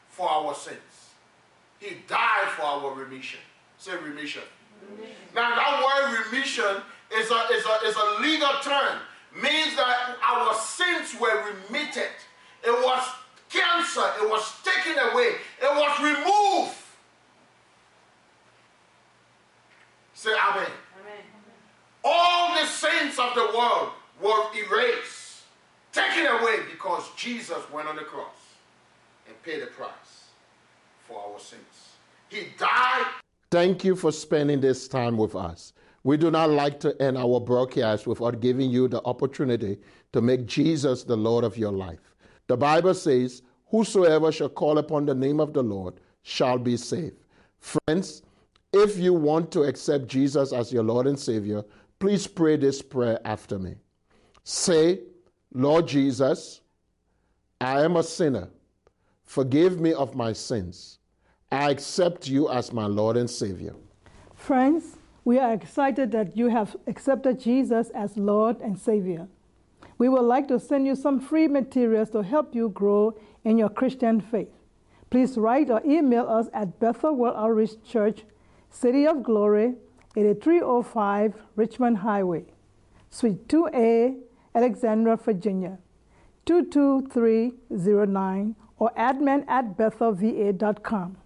for 0.10 0.30
our 0.30 0.54
sins. 0.54 0.78
He 1.80 1.96
died 2.08 2.50
for 2.56 2.64
our 2.64 2.94
remission. 2.94 3.40
Say 3.78 3.96
remission. 3.96 4.44
remission. 4.92 5.16
Now 5.34 5.56
that 5.56 5.80
word 5.80 6.26
remission 6.26 6.84
is 7.16 7.32
a, 7.32 7.40
is, 7.56 7.64
a, 7.66 7.88
is 7.88 7.96
a 7.96 8.22
legal 8.22 8.52
term. 8.62 9.00
Means 9.34 9.76
that 9.78 10.18
our 10.28 10.54
sins 10.56 11.16
were 11.20 11.54
remitted. 11.54 12.12
It 12.64 12.72
was 12.72 13.08
cancer, 13.50 14.06
it 14.22 14.30
was 14.30 14.54
taken 14.64 14.98
away, 15.12 15.36
it 15.62 15.76
was 15.76 16.00
removed. 16.02 16.76
Say 20.14 20.32
amen. 20.32 20.68
amen. 21.00 21.24
All 22.04 22.54
the 22.56 22.66
saints 22.66 23.18
of 23.18 23.34
the 23.36 23.58
world 23.58 23.92
were 24.22 24.44
erased, 24.54 25.44
taken 25.94 26.26
away 26.26 26.58
because 26.70 27.10
Jesus 27.16 27.58
went 27.72 27.88
on 27.88 27.96
the 27.96 28.02
cross 28.02 28.36
and 29.28 29.42
paid 29.44 29.62
the 29.62 29.68
price 29.68 30.26
for 31.08 31.20
our 31.20 31.40
sins. 31.40 31.62
He 32.30 32.48
died. 32.58 33.06
Thank 33.50 33.84
you 33.84 33.96
for 33.96 34.12
spending 34.12 34.60
this 34.60 34.88
time 34.88 35.18
with 35.18 35.36
us. 35.36 35.74
We 36.04 36.18
do 36.18 36.32
not 36.32 36.50
like 36.50 36.80
to 36.82 37.02
end 37.02 37.18
our 37.18 37.40
broadcast 37.40 38.08
without 38.08 38.40
giving 38.40 38.70
you 38.70 38.88
the 38.88 39.02
opportunity 39.06 39.78
to 40.14 40.22
make 40.22 40.46
Jesus 40.46 41.04
the 41.04 41.18
Lord 41.18 41.44
of 41.44 41.58
your 41.58 41.72
life. 41.72 42.09
The 42.50 42.58
Bible 42.58 42.96
says, 42.96 43.44
Whosoever 43.68 44.32
shall 44.32 44.50
call 44.50 44.80
upon 44.80 45.06
the 45.06 45.14
name 45.14 45.40
of 45.40 45.54
the 45.54 45.62
Lord 45.62 45.94
shall 46.24 46.58
be 46.58 46.78
saved. 46.78 47.16
Friends, 47.60 48.24
if 48.74 48.98
you 48.98 49.14
want 49.14 49.52
to 49.52 49.64
accept 49.64 50.08
Jesus 50.08 50.52
as 50.52 50.74
your 50.74 50.82
Lord 50.82 51.06
and 51.06 51.18
Savior, 51.18 51.64
please 52.00 52.26
pray 52.26 52.58
this 52.58 52.82
prayer 52.82 53.20
after 53.24 53.60
me. 53.60 53.76
Say, 54.44 55.02
Lord 55.54 55.88
Jesus, 55.88 56.62
I 57.62 57.84
am 57.84 57.98
a 57.98 58.04
sinner. 58.04 58.50
Forgive 59.26 59.80
me 59.80 59.94
of 59.94 60.16
my 60.16 60.34
sins. 60.34 60.98
I 61.52 61.70
accept 61.70 62.28
you 62.28 62.50
as 62.50 62.74
my 62.74 62.88
Lord 62.88 63.16
and 63.16 63.30
Savior. 63.30 63.76
Friends, 64.34 64.98
we 65.24 65.38
are 65.38 65.54
excited 65.54 66.12
that 66.14 66.36
you 66.36 66.48
have 66.48 66.76
accepted 66.88 67.40
Jesus 67.40 67.92
as 67.92 68.18
Lord 68.18 68.60
and 68.60 68.80
Savior. 68.80 69.28
We 70.00 70.10
would 70.10 70.24
like 70.24 70.48
to 70.48 70.60
send 70.60 70.88
you 70.88 70.96
some 70.96 71.20
free 71.20 71.48
materials 71.48 72.10
to 72.12 72.24
help 72.24 72.56
you 72.56 72.70
grow 72.70 73.14
in 73.44 73.60
your 73.60 73.70
Christian 73.70 74.22
faith. 74.22 74.50
Please 75.10 75.38
write 75.38 75.70
or 75.70 75.82
email 75.86 76.26
us 76.28 76.48
at 76.54 76.80
Bethel 76.80 77.16
World 77.16 77.36
Outreach 77.38 77.84
Church, 77.84 78.24
City 78.70 79.06
of 79.06 79.24
Glory, 79.24 79.76
8305 80.16 81.34
Richmond 81.56 81.98
Highway, 81.98 82.46
Suite 83.10 83.46
2A, 83.50 84.20
Alexandria, 84.56 85.18
Virginia, 85.18 85.80
22309, 86.46 88.56
or 88.78 88.92
admin 88.98 89.44
at 89.50 89.76
bethelva.com. 89.78 91.18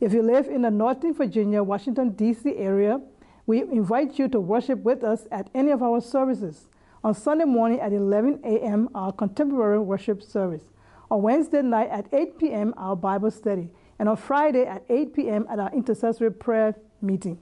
If 0.00 0.14
you 0.14 0.22
live 0.22 0.46
in 0.46 0.62
the 0.62 0.70
Northern 0.70 1.12
Virginia, 1.12 1.62
Washington, 1.62 2.12
D.C. 2.12 2.56
area, 2.56 3.02
we 3.46 3.60
invite 3.62 4.18
you 4.18 4.28
to 4.28 4.40
worship 4.40 4.82
with 4.82 5.04
us 5.04 5.28
at 5.30 5.50
any 5.54 5.72
of 5.72 5.82
our 5.82 6.00
services. 6.00 6.68
On 7.04 7.14
Sunday 7.14 7.44
morning 7.44 7.80
at 7.80 7.92
11 7.92 8.40
a.m., 8.44 8.88
our 8.94 9.12
contemporary 9.12 9.78
worship 9.78 10.22
service. 10.22 10.64
On 11.10 11.22
Wednesday 11.22 11.62
night 11.62 11.90
at 11.90 12.06
8 12.12 12.38
p.m., 12.38 12.74
our 12.76 12.96
Bible 12.96 13.30
study. 13.30 13.70
And 13.98 14.08
on 14.08 14.16
Friday 14.16 14.64
at 14.64 14.84
8 14.88 15.14
p.m. 15.14 15.46
at 15.50 15.58
our 15.58 15.72
intercessory 15.72 16.32
prayer 16.32 16.74
meeting. 17.00 17.38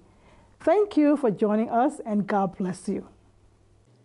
Thank 0.60 0.96
you 0.96 1.16
for 1.16 1.30
joining 1.30 1.70
us, 1.70 2.00
and 2.04 2.26
God 2.26 2.56
bless 2.56 2.88
you. 2.88 3.08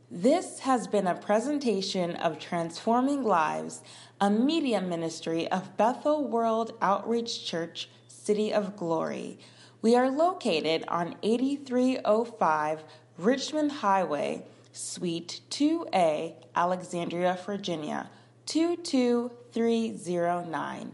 This 0.09 0.59
has 0.59 0.87
been 0.87 1.07
a 1.07 1.15
presentation 1.15 2.17
of 2.17 2.37
Transforming 2.37 3.23
Lives, 3.23 3.81
a 4.19 4.29
media 4.29 4.81
ministry 4.81 5.49
of 5.49 5.77
Bethel 5.77 6.27
World 6.27 6.73
Outreach 6.81 7.45
Church, 7.45 7.89
City 8.07 8.53
of 8.53 8.75
Glory. 8.75 9.39
We 9.81 9.95
are 9.95 10.09
located 10.09 10.83
on 10.89 11.15
8305 11.23 12.83
Richmond 13.17 13.71
Highway, 13.71 14.45
Suite 14.73 15.41
2A, 15.49 16.35
Alexandria, 16.55 17.37
Virginia, 17.45 18.09
22309. 18.45 20.91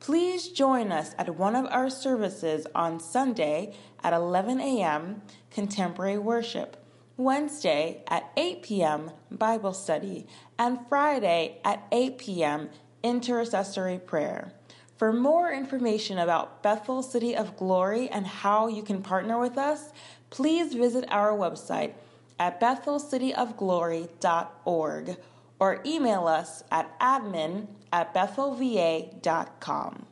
Please 0.00 0.48
join 0.48 0.92
us 0.92 1.14
at 1.18 1.36
one 1.36 1.56
of 1.56 1.66
our 1.66 1.90
services 1.90 2.66
on 2.74 3.00
Sunday 3.00 3.74
at 4.02 4.12
11 4.12 4.60
a.m. 4.60 5.22
Contemporary 5.50 6.18
Worship, 6.18 6.76
Wednesday 7.16 8.02
at 8.06 8.30
8 8.36 8.62
p.m. 8.62 9.10
Bible 9.30 9.72
Study, 9.72 10.26
and 10.58 10.78
Friday 10.88 11.58
at 11.64 11.86
8 11.90 12.18
p.m. 12.18 12.68
Intercessory 13.02 13.98
Prayer. 13.98 14.52
For 14.96 15.12
more 15.12 15.52
information 15.52 16.18
about 16.18 16.62
Bethel 16.62 17.02
City 17.02 17.36
of 17.36 17.56
Glory 17.56 18.08
and 18.08 18.26
how 18.26 18.68
you 18.68 18.82
can 18.82 19.02
partner 19.02 19.38
with 19.38 19.56
us, 19.56 19.92
please 20.30 20.74
visit 20.74 21.04
our 21.08 21.30
website 21.30 21.92
at 22.38 22.60
bethelcityofglory.org 22.60 25.16
or 25.60 25.82
email 25.84 26.26
us 26.26 26.64
at 26.70 26.98
admin 27.00 27.66
at 27.92 28.14
bethelva.com. 28.14 30.06